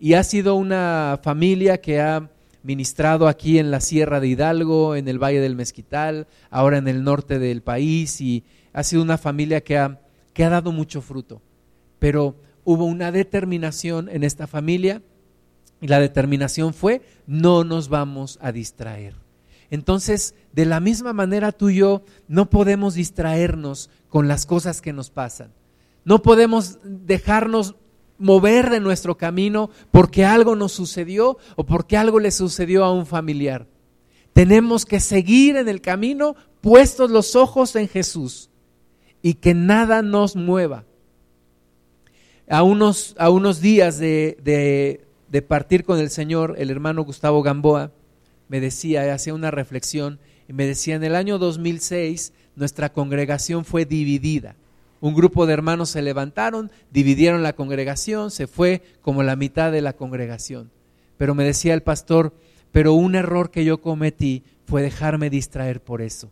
Y 0.00 0.14
ha 0.14 0.24
sido 0.24 0.54
una 0.54 1.20
familia 1.22 1.80
que 1.80 2.00
ha 2.00 2.28
ministrado 2.62 3.28
aquí 3.28 3.58
en 3.58 3.70
la 3.70 3.80
Sierra 3.80 4.20
de 4.20 4.28
Hidalgo, 4.28 4.96
en 4.96 5.08
el 5.08 5.22
Valle 5.22 5.40
del 5.40 5.56
Mezquital, 5.56 6.26
ahora 6.50 6.78
en 6.78 6.88
el 6.88 7.04
norte 7.04 7.38
del 7.38 7.62
país 7.62 8.20
y 8.20 8.44
ha 8.72 8.82
sido 8.82 9.02
una 9.02 9.18
familia 9.18 9.62
que 9.62 9.78
ha, 9.78 10.00
que 10.34 10.44
ha 10.44 10.50
dado 10.50 10.72
mucho 10.72 11.00
fruto, 11.00 11.40
pero 11.98 12.36
hubo 12.64 12.84
una 12.84 13.10
determinación 13.12 14.08
en 14.08 14.24
esta 14.24 14.46
familia 14.46 15.02
y 15.80 15.88
la 15.88 16.00
determinación 16.00 16.74
fue 16.74 17.02
no 17.26 17.64
nos 17.64 17.88
vamos 17.88 18.38
a 18.40 18.52
distraer. 18.52 19.14
Entonces, 19.70 20.34
de 20.52 20.64
la 20.64 20.80
misma 20.80 21.12
manera 21.12 21.52
tú 21.52 21.68
y 21.68 21.76
yo 21.76 22.02
no 22.26 22.48
podemos 22.48 22.94
distraernos 22.94 23.90
con 24.08 24.28
las 24.28 24.46
cosas 24.46 24.80
que 24.80 24.92
nos 24.92 25.10
pasan. 25.10 25.52
No 26.04 26.22
podemos 26.22 26.78
dejarnos 26.84 27.74
mover 28.18 28.70
de 28.70 28.80
nuestro 28.80 29.16
camino 29.16 29.70
porque 29.90 30.24
algo 30.24 30.56
nos 30.56 30.72
sucedió 30.72 31.38
o 31.56 31.64
porque 31.64 31.96
algo 31.96 32.18
le 32.18 32.30
sucedió 32.30 32.84
a 32.84 32.92
un 32.92 33.06
familiar. 33.06 33.66
Tenemos 34.32 34.84
que 34.84 35.00
seguir 35.00 35.56
en 35.56 35.68
el 35.68 35.80
camino 35.80 36.34
puestos 36.60 37.10
los 37.10 37.36
ojos 37.36 37.76
en 37.76 37.88
Jesús 37.88 38.50
y 39.22 39.34
que 39.34 39.54
nada 39.54 40.02
nos 40.02 40.36
mueva. 40.36 40.84
A 42.48 42.62
unos, 42.62 43.14
a 43.18 43.28
unos 43.28 43.60
días 43.60 43.98
de, 43.98 44.38
de, 44.42 45.07
partir 45.42 45.84
con 45.84 45.98
el 45.98 46.10
Señor, 46.10 46.54
el 46.58 46.70
hermano 46.70 47.04
Gustavo 47.04 47.42
Gamboa 47.42 47.92
me 48.48 48.60
decía, 48.60 49.12
hacía 49.12 49.34
una 49.34 49.50
reflexión, 49.50 50.18
y 50.48 50.52
me 50.54 50.66
decía, 50.66 50.94
en 50.94 51.04
el 51.04 51.14
año 51.14 51.38
2006 51.38 52.32
nuestra 52.56 52.92
congregación 52.92 53.64
fue 53.64 53.84
dividida. 53.84 54.56
Un 55.00 55.14
grupo 55.14 55.46
de 55.46 55.52
hermanos 55.52 55.90
se 55.90 56.02
levantaron, 56.02 56.72
dividieron 56.90 57.42
la 57.42 57.52
congregación, 57.52 58.30
se 58.30 58.46
fue 58.46 58.82
como 59.00 59.22
la 59.22 59.36
mitad 59.36 59.70
de 59.70 59.82
la 59.82 59.92
congregación. 59.92 60.70
Pero 61.18 61.34
me 61.34 61.44
decía 61.44 61.74
el 61.74 61.82
pastor, 61.82 62.32
pero 62.72 62.94
un 62.94 63.14
error 63.14 63.50
que 63.50 63.64
yo 63.64 63.80
cometí 63.80 64.42
fue 64.66 64.82
dejarme 64.82 65.30
distraer 65.30 65.80
por 65.80 66.02
eso. 66.02 66.30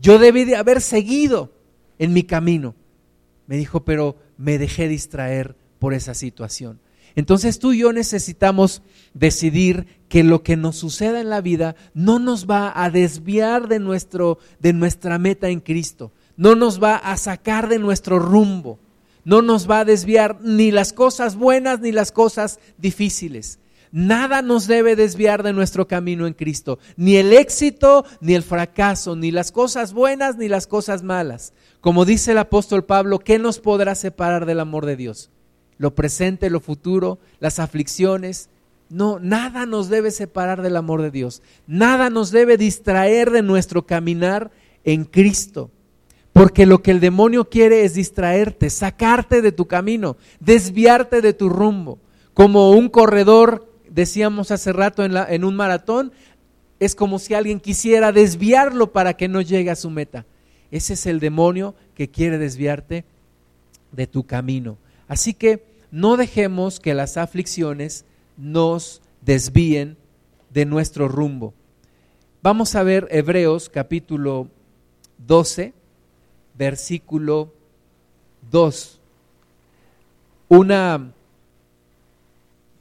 Yo 0.00 0.18
debí 0.18 0.44
de 0.44 0.56
haber 0.56 0.80
seguido 0.80 1.52
en 1.98 2.12
mi 2.12 2.24
camino. 2.24 2.74
Me 3.46 3.56
dijo, 3.56 3.84
pero 3.84 4.16
me 4.36 4.58
dejé 4.58 4.88
distraer 4.88 5.54
por 5.78 5.94
esa 5.94 6.14
situación. 6.14 6.80
Entonces 7.14 7.58
tú 7.58 7.72
y 7.72 7.78
yo 7.78 7.92
necesitamos 7.92 8.82
decidir 9.14 9.86
que 10.08 10.24
lo 10.24 10.42
que 10.42 10.56
nos 10.56 10.76
suceda 10.76 11.20
en 11.20 11.30
la 11.30 11.40
vida 11.40 11.74
no 11.94 12.18
nos 12.18 12.48
va 12.48 12.72
a 12.74 12.90
desviar 12.90 13.68
de, 13.68 13.78
nuestro, 13.78 14.38
de 14.60 14.72
nuestra 14.72 15.18
meta 15.18 15.48
en 15.48 15.60
Cristo, 15.60 16.12
no 16.36 16.54
nos 16.54 16.82
va 16.82 16.96
a 16.96 17.16
sacar 17.16 17.68
de 17.68 17.78
nuestro 17.78 18.18
rumbo, 18.18 18.78
no 19.24 19.42
nos 19.42 19.70
va 19.70 19.80
a 19.80 19.84
desviar 19.84 20.40
ni 20.42 20.70
las 20.70 20.92
cosas 20.92 21.36
buenas 21.36 21.80
ni 21.80 21.92
las 21.92 22.12
cosas 22.12 22.58
difíciles. 22.78 23.58
Nada 23.92 24.40
nos 24.40 24.66
debe 24.66 24.96
desviar 24.96 25.42
de 25.42 25.52
nuestro 25.52 25.86
camino 25.86 26.26
en 26.26 26.32
Cristo, 26.32 26.78
ni 26.96 27.16
el 27.16 27.34
éxito, 27.34 28.06
ni 28.22 28.32
el 28.32 28.42
fracaso, 28.42 29.16
ni 29.16 29.30
las 29.30 29.52
cosas 29.52 29.92
buenas, 29.92 30.38
ni 30.38 30.48
las 30.48 30.66
cosas 30.66 31.02
malas. 31.02 31.52
Como 31.82 32.06
dice 32.06 32.32
el 32.32 32.38
apóstol 32.38 32.86
Pablo, 32.86 33.18
¿qué 33.18 33.38
nos 33.38 33.58
podrá 33.58 33.94
separar 33.94 34.46
del 34.46 34.60
amor 34.60 34.86
de 34.86 34.96
Dios? 34.96 35.30
Lo 35.82 35.96
presente, 35.96 36.48
lo 36.48 36.60
futuro, 36.60 37.18
las 37.40 37.58
aflicciones. 37.58 38.48
No, 38.88 39.18
nada 39.18 39.66
nos 39.66 39.88
debe 39.88 40.12
separar 40.12 40.62
del 40.62 40.76
amor 40.76 41.02
de 41.02 41.10
Dios. 41.10 41.42
Nada 41.66 42.08
nos 42.08 42.30
debe 42.30 42.56
distraer 42.56 43.32
de 43.32 43.42
nuestro 43.42 43.84
caminar 43.84 44.52
en 44.84 45.04
Cristo. 45.04 45.72
Porque 46.32 46.66
lo 46.66 46.84
que 46.84 46.92
el 46.92 47.00
demonio 47.00 47.48
quiere 47.48 47.82
es 47.82 47.94
distraerte, 47.94 48.70
sacarte 48.70 49.42
de 49.42 49.50
tu 49.50 49.66
camino, 49.66 50.16
desviarte 50.38 51.20
de 51.20 51.32
tu 51.32 51.48
rumbo. 51.48 51.98
Como 52.32 52.70
un 52.70 52.88
corredor, 52.88 53.68
decíamos 53.90 54.52
hace 54.52 54.72
rato 54.72 55.04
en, 55.04 55.16
en 55.16 55.42
un 55.42 55.56
maratón, 55.56 56.12
es 56.78 56.94
como 56.94 57.18
si 57.18 57.34
alguien 57.34 57.58
quisiera 57.58 58.12
desviarlo 58.12 58.92
para 58.92 59.14
que 59.14 59.26
no 59.26 59.40
llegue 59.40 59.72
a 59.72 59.74
su 59.74 59.90
meta. 59.90 60.26
Ese 60.70 60.92
es 60.92 61.06
el 61.06 61.18
demonio 61.18 61.74
que 61.96 62.08
quiere 62.08 62.38
desviarte 62.38 63.04
de 63.90 64.06
tu 64.06 64.22
camino. 64.22 64.78
Así 65.08 65.34
que 65.34 65.71
no 65.92 66.16
dejemos 66.16 66.80
que 66.80 66.94
las 66.94 67.18
aflicciones 67.18 68.06
nos 68.38 69.02
desvíen 69.20 69.98
de 70.50 70.64
nuestro 70.64 71.06
rumbo. 71.06 71.52
Vamos 72.42 72.74
a 72.74 72.82
ver 72.82 73.06
Hebreos 73.10 73.68
capítulo 73.68 74.48
12, 75.18 75.74
versículo 76.56 77.52
2. 78.50 79.00
Una 80.48 81.12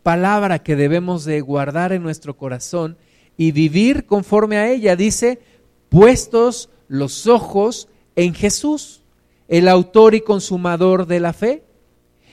palabra 0.03 0.59
que 0.59 0.77
debemos 0.77 1.25
de 1.25 1.41
guardar 1.41 1.91
en 1.91 2.03
nuestro 2.03 2.37
corazón 2.37 2.95
y 3.35 3.51
vivir 3.51 4.05
conforme 4.05 4.55
a 4.57 4.69
ella. 4.69 4.95
Dice, 4.95 5.41
puestos 5.89 6.69
los 6.87 7.27
ojos 7.27 7.89
en 8.15 8.33
Jesús, 8.33 9.03
el 9.49 9.67
autor 9.67 10.15
y 10.15 10.21
consumador 10.21 11.07
de 11.07 11.19
la 11.19 11.33
fe, 11.33 11.63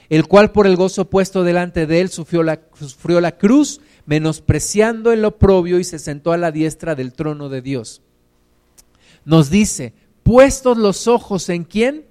el 0.09 0.27
cual 0.27 0.51
por 0.51 0.67
el 0.67 0.75
gozo 0.75 1.09
puesto 1.09 1.43
delante 1.43 1.85
de 1.85 2.01
él 2.01 2.09
sufrió 2.09 2.43
la, 2.43 2.61
sufrió 2.79 3.21
la 3.21 3.37
cruz, 3.37 3.79
menospreciando 4.05 5.11
el 5.11 5.23
oprobio 5.23 5.79
y 5.79 5.83
se 5.83 5.99
sentó 5.99 6.31
a 6.31 6.37
la 6.37 6.51
diestra 6.51 6.95
del 6.95 7.13
trono 7.13 7.49
de 7.49 7.61
Dios. 7.61 8.01
Nos 9.23 9.49
dice, 9.49 9.93
puestos 10.23 10.77
los 10.77 11.07
ojos 11.07 11.49
en 11.49 11.63
quién? 11.63 12.05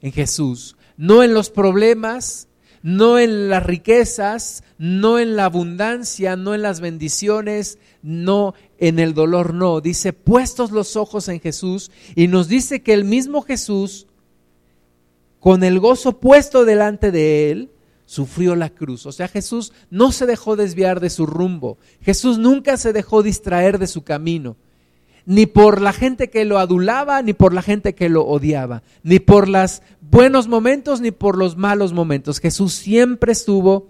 En 0.00 0.12
Jesús, 0.12 0.76
no 0.96 1.22
en 1.22 1.34
los 1.34 1.50
problemas, 1.50 2.48
no 2.82 3.18
en 3.18 3.48
las 3.48 3.64
riquezas, 3.64 4.64
no 4.78 5.18
en 5.18 5.36
la 5.36 5.44
abundancia, 5.44 6.36
no 6.36 6.54
en 6.54 6.62
las 6.62 6.80
bendiciones, 6.80 7.78
no 8.02 8.54
en 8.78 8.98
el 8.98 9.14
dolor, 9.14 9.54
no. 9.54 9.80
Dice, 9.80 10.12
puestos 10.12 10.70
los 10.70 10.96
ojos 10.96 11.28
en 11.28 11.40
Jesús 11.40 11.90
y 12.14 12.28
nos 12.28 12.48
dice 12.48 12.82
que 12.82 12.94
el 12.94 13.04
mismo 13.04 13.42
Jesús, 13.42 14.06
con 15.40 15.64
el 15.64 15.78
gozo 15.80 16.18
puesto 16.18 16.64
delante 16.64 17.10
de 17.10 17.50
él, 17.50 17.70
sufrió 18.06 18.56
la 18.56 18.70
cruz. 18.70 19.06
O 19.06 19.12
sea, 19.12 19.28
Jesús 19.28 19.72
no 19.90 20.12
se 20.12 20.26
dejó 20.26 20.56
desviar 20.56 21.00
de 21.00 21.10
su 21.10 21.26
rumbo. 21.26 21.78
Jesús 22.00 22.38
nunca 22.38 22.76
se 22.76 22.92
dejó 22.92 23.22
distraer 23.22 23.78
de 23.78 23.86
su 23.86 24.02
camino 24.02 24.56
ni 25.28 25.44
por 25.44 25.82
la 25.82 25.92
gente 25.92 26.30
que 26.30 26.46
lo 26.46 26.58
adulaba, 26.58 27.20
ni 27.20 27.34
por 27.34 27.52
la 27.52 27.60
gente 27.60 27.94
que 27.94 28.08
lo 28.08 28.24
odiaba, 28.24 28.82
ni 29.02 29.18
por 29.18 29.46
los 29.46 29.82
buenos 30.00 30.48
momentos, 30.48 31.02
ni 31.02 31.10
por 31.10 31.36
los 31.36 31.58
malos 31.58 31.92
momentos. 31.92 32.40
Jesús 32.40 32.72
siempre 32.72 33.32
estuvo 33.32 33.88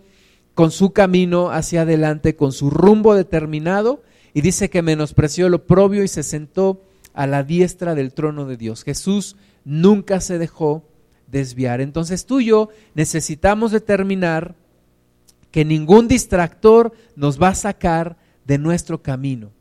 con 0.55 0.73
su 0.73 0.93
camino 0.93 1.53
hacia 1.53 1.83
adelante, 1.83 2.35
con 2.35 2.51
su 2.51 2.71
rumbo 2.71 3.15
determinado, 3.15 4.03
y 4.35 4.41
dice 4.41 4.69
que 4.69 4.83
menospreció 4.83 5.47
el 5.47 5.55
oprobio 5.55 6.03
y 6.03 6.09
se 6.09 6.25
sentó 6.25 6.83
a 7.15 7.29
la 7.29 7.45
diestra 7.45 7.95
del 7.95 8.13
trono 8.13 8.45
de 8.45 8.57
Dios. 8.57 8.83
Jesús 8.83 9.37
nunca 9.65 10.21
se 10.21 10.39
dejó 10.39 10.83
desviar. 11.31 11.81
Entonces 11.81 12.27
tú 12.27 12.41
y 12.41 12.47
yo 12.47 12.69
necesitamos 12.95 13.73
determinar 13.73 14.55
que 15.51 15.65
ningún 15.65 16.09
distractor 16.09 16.93
nos 17.17 17.41
va 17.41 17.49
a 17.49 17.55
sacar 17.55 18.17
de 18.45 18.59
nuestro 18.59 19.03
camino 19.03 19.53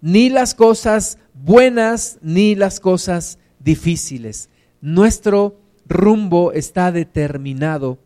ni 0.00 0.30
las 0.30 0.54
cosas 0.54 1.18
buenas 1.34 2.18
ni 2.22 2.54
las 2.54 2.80
cosas 2.80 3.38
difíciles. 3.58 4.50
Nuestro 4.80 5.58
rumbo 5.86 6.52
está 6.52 6.92
determinado 6.92 7.98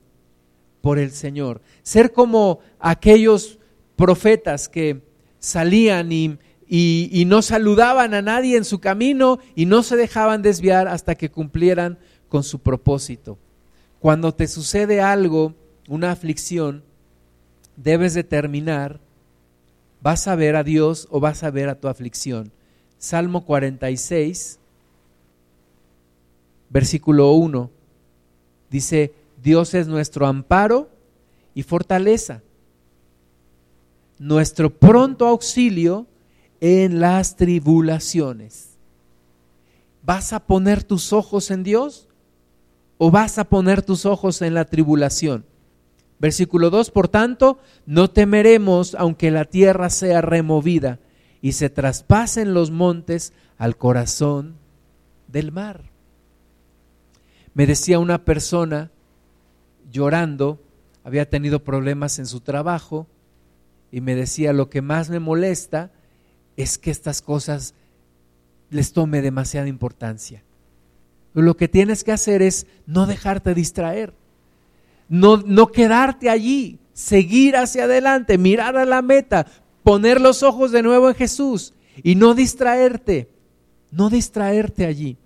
por 0.80 0.98
el 0.98 1.10
Señor. 1.10 1.60
Ser 1.82 2.12
como 2.12 2.60
aquellos 2.78 3.58
profetas 3.96 4.68
que 4.68 5.02
salían 5.38 6.12
y, 6.12 6.38
y, 6.66 7.24
no 7.26 7.42
saludaban 7.42 8.14
a 8.14 8.22
nadie 8.22 8.56
en 8.56 8.64
su 8.64 8.78
camino 8.78 9.38
y 9.54 9.66
no 9.66 9.82
se 9.82 9.96
dejaban 9.96 10.40
desviar 10.40 10.88
hasta 10.88 11.16
que 11.16 11.30
cumplieran 11.30 11.98
con 12.30 12.42
su 12.42 12.60
propósito. 12.60 13.36
Cuando 13.98 14.32
te 14.32 14.48
sucede 14.48 15.02
algo, 15.02 15.52
una 15.88 16.12
aflicción, 16.12 16.82
debes 17.76 18.14
determinar, 18.14 19.00
vas 20.00 20.26
a 20.26 20.36
ver 20.36 20.56
a 20.56 20.64
Dios 20.64 21.06
o 21.10 21.20
vas 21.20 21.42
a 21.42 21.50
ver 21.50 21.68
a 21.68 21.74
tu 21.74 21.88
aflicción. 21.88 22.50
Salmo 22.98 23.44
46, 23.44 24.58
versículo 26.70 27.32
1, 27.32 27.70
dice, 28.70 29.12
Dios 29.42 29.74
es 29.74 29.86
nuestro 29.88 30.26
amparo 30.26 30.88
y 31.54 31.62
fortaleza, 31.62 32.42
nuestro 34.18 34.70
pronto 34.70 35.26
auxilio 35.26 36.06
en 36.60 37.00
las 37.00 37.36
tribulaciones. 37.36 38.70
¿Vas 40.02 40.32
a 40.32 40.40
poner 40.40 40.84
tus 40.84 41.12
ojos 41.12 41.50
en 41.50 41.62
Dios 41.62 42.06
o 43.02 43.10
vas 43.10 43.38
a 43.38 43.44
poner 43.44 43.80
tus 43.80 44.04
ojos 44.04 44.42
en 44.42 44.52
la 44.52 44.66
tribulación? 44.66 45.46
Versículo 46.18 46.68
2, 46.68 46.90
por 46.90 47.08
tanto, 47.08 47.58
no 47.86 48.10
temeremos 48.10 48.94
aunque 48.94 49.30
la 49.30 49.46
tierra 49.46 49.88
sea 49.88 50.20
removida 50.20 50.98
y 51.40 51.52
se 51.52 51.70
traspasen 51.70 52.52
los 52.52 52.70
montes 52.70 53.32
al 53.56 53.78
corazón 53.78 54.56
del 55.28 55.50
mar. 55.50 55.84
Me 57.54 57.66
decía 57.66 57.98
una 57.98 58.26
persona 58.26 58.90
llorando, 59.90 60.62
había 61.02 61.30
tenido 61.30 61.64
problemas 61.64 62.18
en 62.18 62.26
su 62.26 62.40
trabajo 62.40 63.06
y 63.90 64.02
me 64.02 64.14
decía, 64.14 64.52
lo 64.52 64.68
que 64.68 64.82
más 64.82 65.08
me 65.08 65.20
molesta 65.20 65.90
es 66.58 66.76
que 66.76 66.90
estas 66.90 67.22
cosas 67.22 67.72
les 68.68 68.92
tome 68.92 69.22
demasiada 69.22 69.68
importancia. 69.68 70.42
Lo 71.34 71.56
que 71.56 71.68
tienes 71.68 72.04
que 72.04 72.12
hacer 72.12 72.42
es 72.42 72.66
no 72.86 73.06
dejarte 73.06 73.54
distraer, 73.54 74.12
no, 75.08 75.38
no 75.38 75.68
quedarte 75.68 76.28
allí, 76.28 76.78
seguir 76.92 77.56
hacia 77.56 77.84
adelante, 77.84 78.38
mirar 78.38 78.76
a 78.76 78.84
la 78.84 79.02
meta, 79.02 79.46
poner 79.82 80.20
los 80.20 80.42
ojos 80.42 80.72
de 80.72 80.82
nuevo 80.82 81.08
en 81.08 81.14
Jesús 81.14 81.74
y 82.02 82.14
no 82.14 82.34
distraerte, 82.34 83.28
no 83.90 84.10
distraerte 84.10 84.86
allí. 84.86 85.16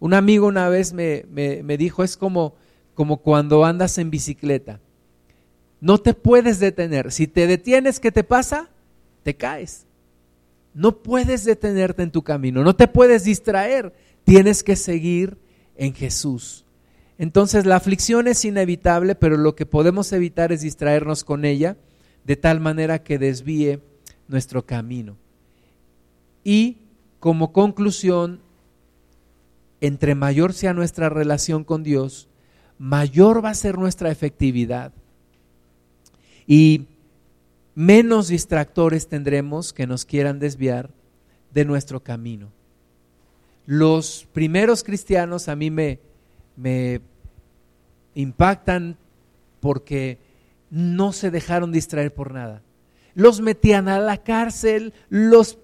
Un 0.00 0.14
amigo 0.14 0.46
una 0.48 0.68
vez 0.68 0.92
me, 0.92 1.24
me 1.30 1.76
dijo, 1.76 2.02
es 2.02 2.16
como, 2.16 2.54
como 2.94 3.18
cuando 3.18 3.64
andas 3.64 3.98
en 3.98 4.10
bicicleta. 4.10 4.80
No 5.80 5.98
te 5.98 6.14
puedes 6.14 6.60
detener. 6.60 7.10
Si 7.10 7.26
te 7.26 7.46
detienes, 7.46 7.98
¿qué 7.98 8.12
te 8.12 8.22
pasa? 8.22 8.68
Te 9.22 9.34
caes. 9.34 9.86
No 10.74 10.98
puedes 10.98 11.44
detenerte 11.44 12.02
en 12.02 12.10
tu 12.10 12.22
camino, 12.22 12.62
no 12.62 12.74
te 12.74 12.88
puedes 12.88 13.24
distraer. 13.24 13.92
Tienes 14.24 14.62
que 14.62 14.76
seguir 14.76 15.38
en 15.76 15.94
Jesús. 15.94 16.64
Entonces 17.18 17.66
la 17.66 17.76
aflicción 17.76 18.28
es 18.28 18.44
inevitable, 18.44 19.14
pero 19.14 19.36
lo 19.36 19.54
que 19.54 19.66
podemos 19.66 20.12
evitar 20.12 20.52
es 20.52 20.62
distraernos 20.62 21.24
con 21.24 21.44
ella 21.44 21.76
de 22.24 22.36
tal 22.36 22.60
manera 22.60 23.02
que 23.02 23.18
desvíe 23.18 23.80
nuestro 24.28 24.64
camino. 24.64 25.16
Y 26.44 26.78
como 27.20 27.52
conclusión, 27.52 28.40
entre 29.80 30.14
mayor 30.14 30.52
sea 30.52 30.74
nuestra 30.74 31.08
relación 31.08 31.64
con 31.64 31.82
Dios, 31.82 32.28
mayor 32.78 33.44
va 33.44 33.50
a 33.50 33.54
ser 33.54 33.78
nuestra 33.78 34.10
efectividad 34.10 34.92
y 36.46 36.86
menos 37.74 38.28
distractores 38.28 39.08
tendremos 39.08 39.72
que 39.72 39.86
nos 39.86 40.04
quieran 40.04 40.38
desviar 40.38 40.90
de 41.52 41.64
nuestro 41.64 42.02
camino. 42.02 42.50
Los 43.66 44.26
primeros 44.32 44.82
cristianos 44.82 45.48
a 45.48 45.56
mí 45.56 45.70
me, 45.70 46.00
me 46.56 47.00
impactan 48.14 48.96
porque 49.60 50.18
no 50.70 51.12
se 51.12 51.30
dejaron 51.30 51.70
distraer 51.70 52.12
por 52.12 52.32
nada. 52.32 52.62
Los 53.14 53.40
metían 53.40 53.88
a 53.88 53.98
la 53.98 54.18
cárcel, 54.18 54.94
los, 55.08 55.58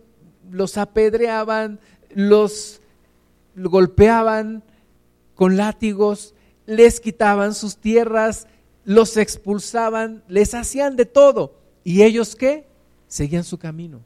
los 0.51 0.77
apedreaban, 0.77 1.81
los 2.15 2.81
golpeaban 3.57 4.63
con 5.35 5.57
látigos, 5.57 6.35
les 6.67 7.01
quitaban 7.01 7.55
sus 7.55 7.79
tierras, 7.79 8.47
los 8.85 9.17
expulsaban, 9.17 10.23
les 10.29 10.55
hacían 10.55 10.97
de 10.97 11.07
todo. 11.07 11.59
¿Y 11.85 12.03
ellos 12.03 12.37
qué? 12.37 12.67
Seguían 13.07 13.45
su 13.45 13.59
camino, 13.59 14.01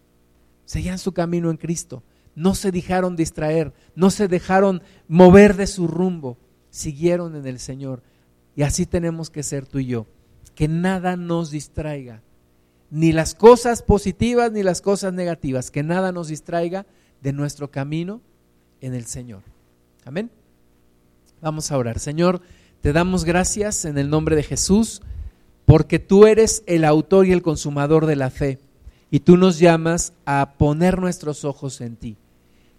seguían 0.64 0.98
su 0.98 1.12
camino 1.12 1.50
en 1.50 1.56
Cristo. 1.56 2.02
No 2.34 2.54
se 2.54 2.72
dejaron 2.72 3.16
distraer, 3.16 3.72
no 3.94 4.10
se 4.10 4.28
dejaron 4.28 4.82
mover 5.08 5.56
de 5.56 5.66
su 5.66 5.86
rumbo, 5.86 6.38
siguieron 6.70 7.36
en 7.36 7.46
el 7.46 7.58
Señor. 7.58 8.02
Y 8.56 8.62
así 8.62 8.86
tenemos 8.86 9.30
que 9.30 9.42
ser 9.42 9.66
tú 9.66 9.78
y 9.78 9.86
yo, 9.86 10.06
que 10.54 10.68
nada 10.68 11.16
nos 11.16 11.50
distraiga, 11.50 12.22
ni 12.90 13.12
las 13.12 13.34
cosas 13.34 13.82
positivas 13.82 14.52
ni 14.52 14.62
las 14.62 14.82
cosas 14.82 15.12
negativas, 15.12 15.70
que 15.70 15.82
nada 15.82 16.12
nos 16.12 16.28
distraiga 16.28 16.86
de 17.22 17.32
nuestro 17.32 17.70
camino 17.70 18.20
en 18.80 18.94
el 18.94 19.06
Señor. 19.06 19.42
Amén. 20.04 20.30
Vamos 21.40 21.70
a 21.72 21.78
orar. 21.78 21.98
Señor, 21.98 22.40
te 22.80 22.92
damos 22.92 23.24
gracias 23.24 23.84
en 23.84 23.96
el 23.96 24.10
nombre 24.10 24.36
de 24.36 24.42
Jesús, 24.42 25.02
porque 25.64 25.98
tú 25.98 26.26
eres 26.26 26.62
el 26.66 26.84
autor 26.84 27.26
y 27.26 27.32
el 27.32 27.42
consumador 27.42 28.06
de 28.06 28.16
la 28.16 28.30
fe, 28.30 28.58
y 29.10 29.20
tú 29.20 29.36
nos 29.36 29.58
llamas 29.58 30.12
a 30.24 30.54
poner 30.58 31.00
nuestros 31.00 31.44
ojos 31.44 31.80
en 31.80 31.96
ti. 31.96 32.16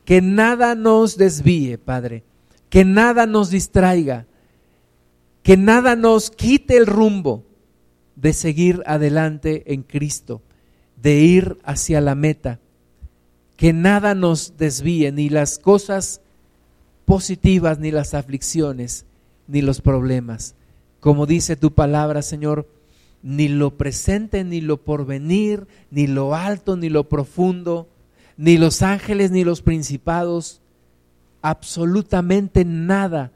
Que 0.05 0.21
nada 0.21 0.75
nos 0.75 1.17
desvíe, 1.17 1.77
Padre, 1.77 2.23
que 2.69 2.85
nada 2.85 3.25
nos 3.25 3.49
distraiga, 3.49 4.25
que 5.43 5.57
nada 5.57 5.95
nos 5.95 6.29
quite 6.29 6.77
el 6.77 6.87
rumbo 6.87 7.43
de 8.15 8.33
seguir 8.33 8.83
adelante 8.85 9.73
en 9.73 9.83
Cristo, 9.83 10.41
de 11.01 11.19
ir 11.21 11.57
hacia 11.63 12.01
la 12.01 12.15
meta, 12.15 12.59
que 13.57 13.73
nada 13.73 14.15
nos 14.15 14.57
desvíe, 14.57 15.11
ni 15.11 15.29
las 15.29 15.59
cosas 15.59 16.21
positivas, 17.05 17.79
ni 17.79 17.91
las 17.91 18.13
aflicciones, 18.13 19.05
ni 19.47 19.61
los 19.61 19.81
problemas. 19.81 20.55
Como 20.99 21.25
dice 21.25 21.55
tu 21.55 21.73
palabra, 21.73 22.21
Señor, 22.21 22.67
ni 23.21 23.47
lo 23.47 23.77
presente, 23.77 24.43
ni 24.43 24.61
lo 24.61 24.77
porvenir, 24.77 25.67
ni 25.91 26.07
lo 26.07 26.35
alto, 26.35 26.75
ni 26.75 26.89
lo 26.89 27.07
profundo, 27.09 27.87
ni 28.37 28.57
los 28.57 28.81
ángeles, 28.81 29.31
ni 29.31 29.43
los 29.43 29.61
principados, 29.61 30.61
absolutamente 31.41 32.65
nada 32.65 33.31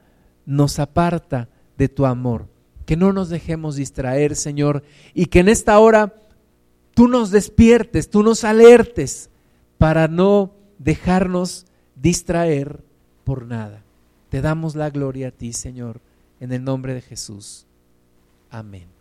nos 0.46 0.78
aparta 0.78 1.48
de 1.76 1.88
tu 1.88 2.06
amor. 2.06 2.46
Que 2.86 2.96
no 2.96 3.12
nos 3.12 3.28
dejemos 3.28 3.76
distraer, 3.76 4.34
Señor, 4.34 4.82
y 5.14 5.26
que 5.26 5.40
en 5.40 5.48
esta 5.48 5.78
hora 5.78 6.14
tú 6.94 7.06
nos 7.06 7.30
despiertes, 7.30 8.10
tú 8.10 8.22
nos 8.22 8.44
alertes 8.44 9.30
para 9.76 10.08
no 10.08 10.52
dejarnos 10.78 11.66
distraer 11.94 12.80
por 13.24 13.44
nada. 13.44 13.82
Te 14.30 14.40
damos 14.40 14.74
la 14.74 14.90
gloria 14.90 15.28
a 15.28 15.30
ti, 15.30 15.52
Señor, 15.52 16.00
en 16.40 16.52
el 16.52 16.64
nombre 16.64 16.94
de 16.94 17.02
Jesús. 17.02 17.66
Amén. 18.50 18.97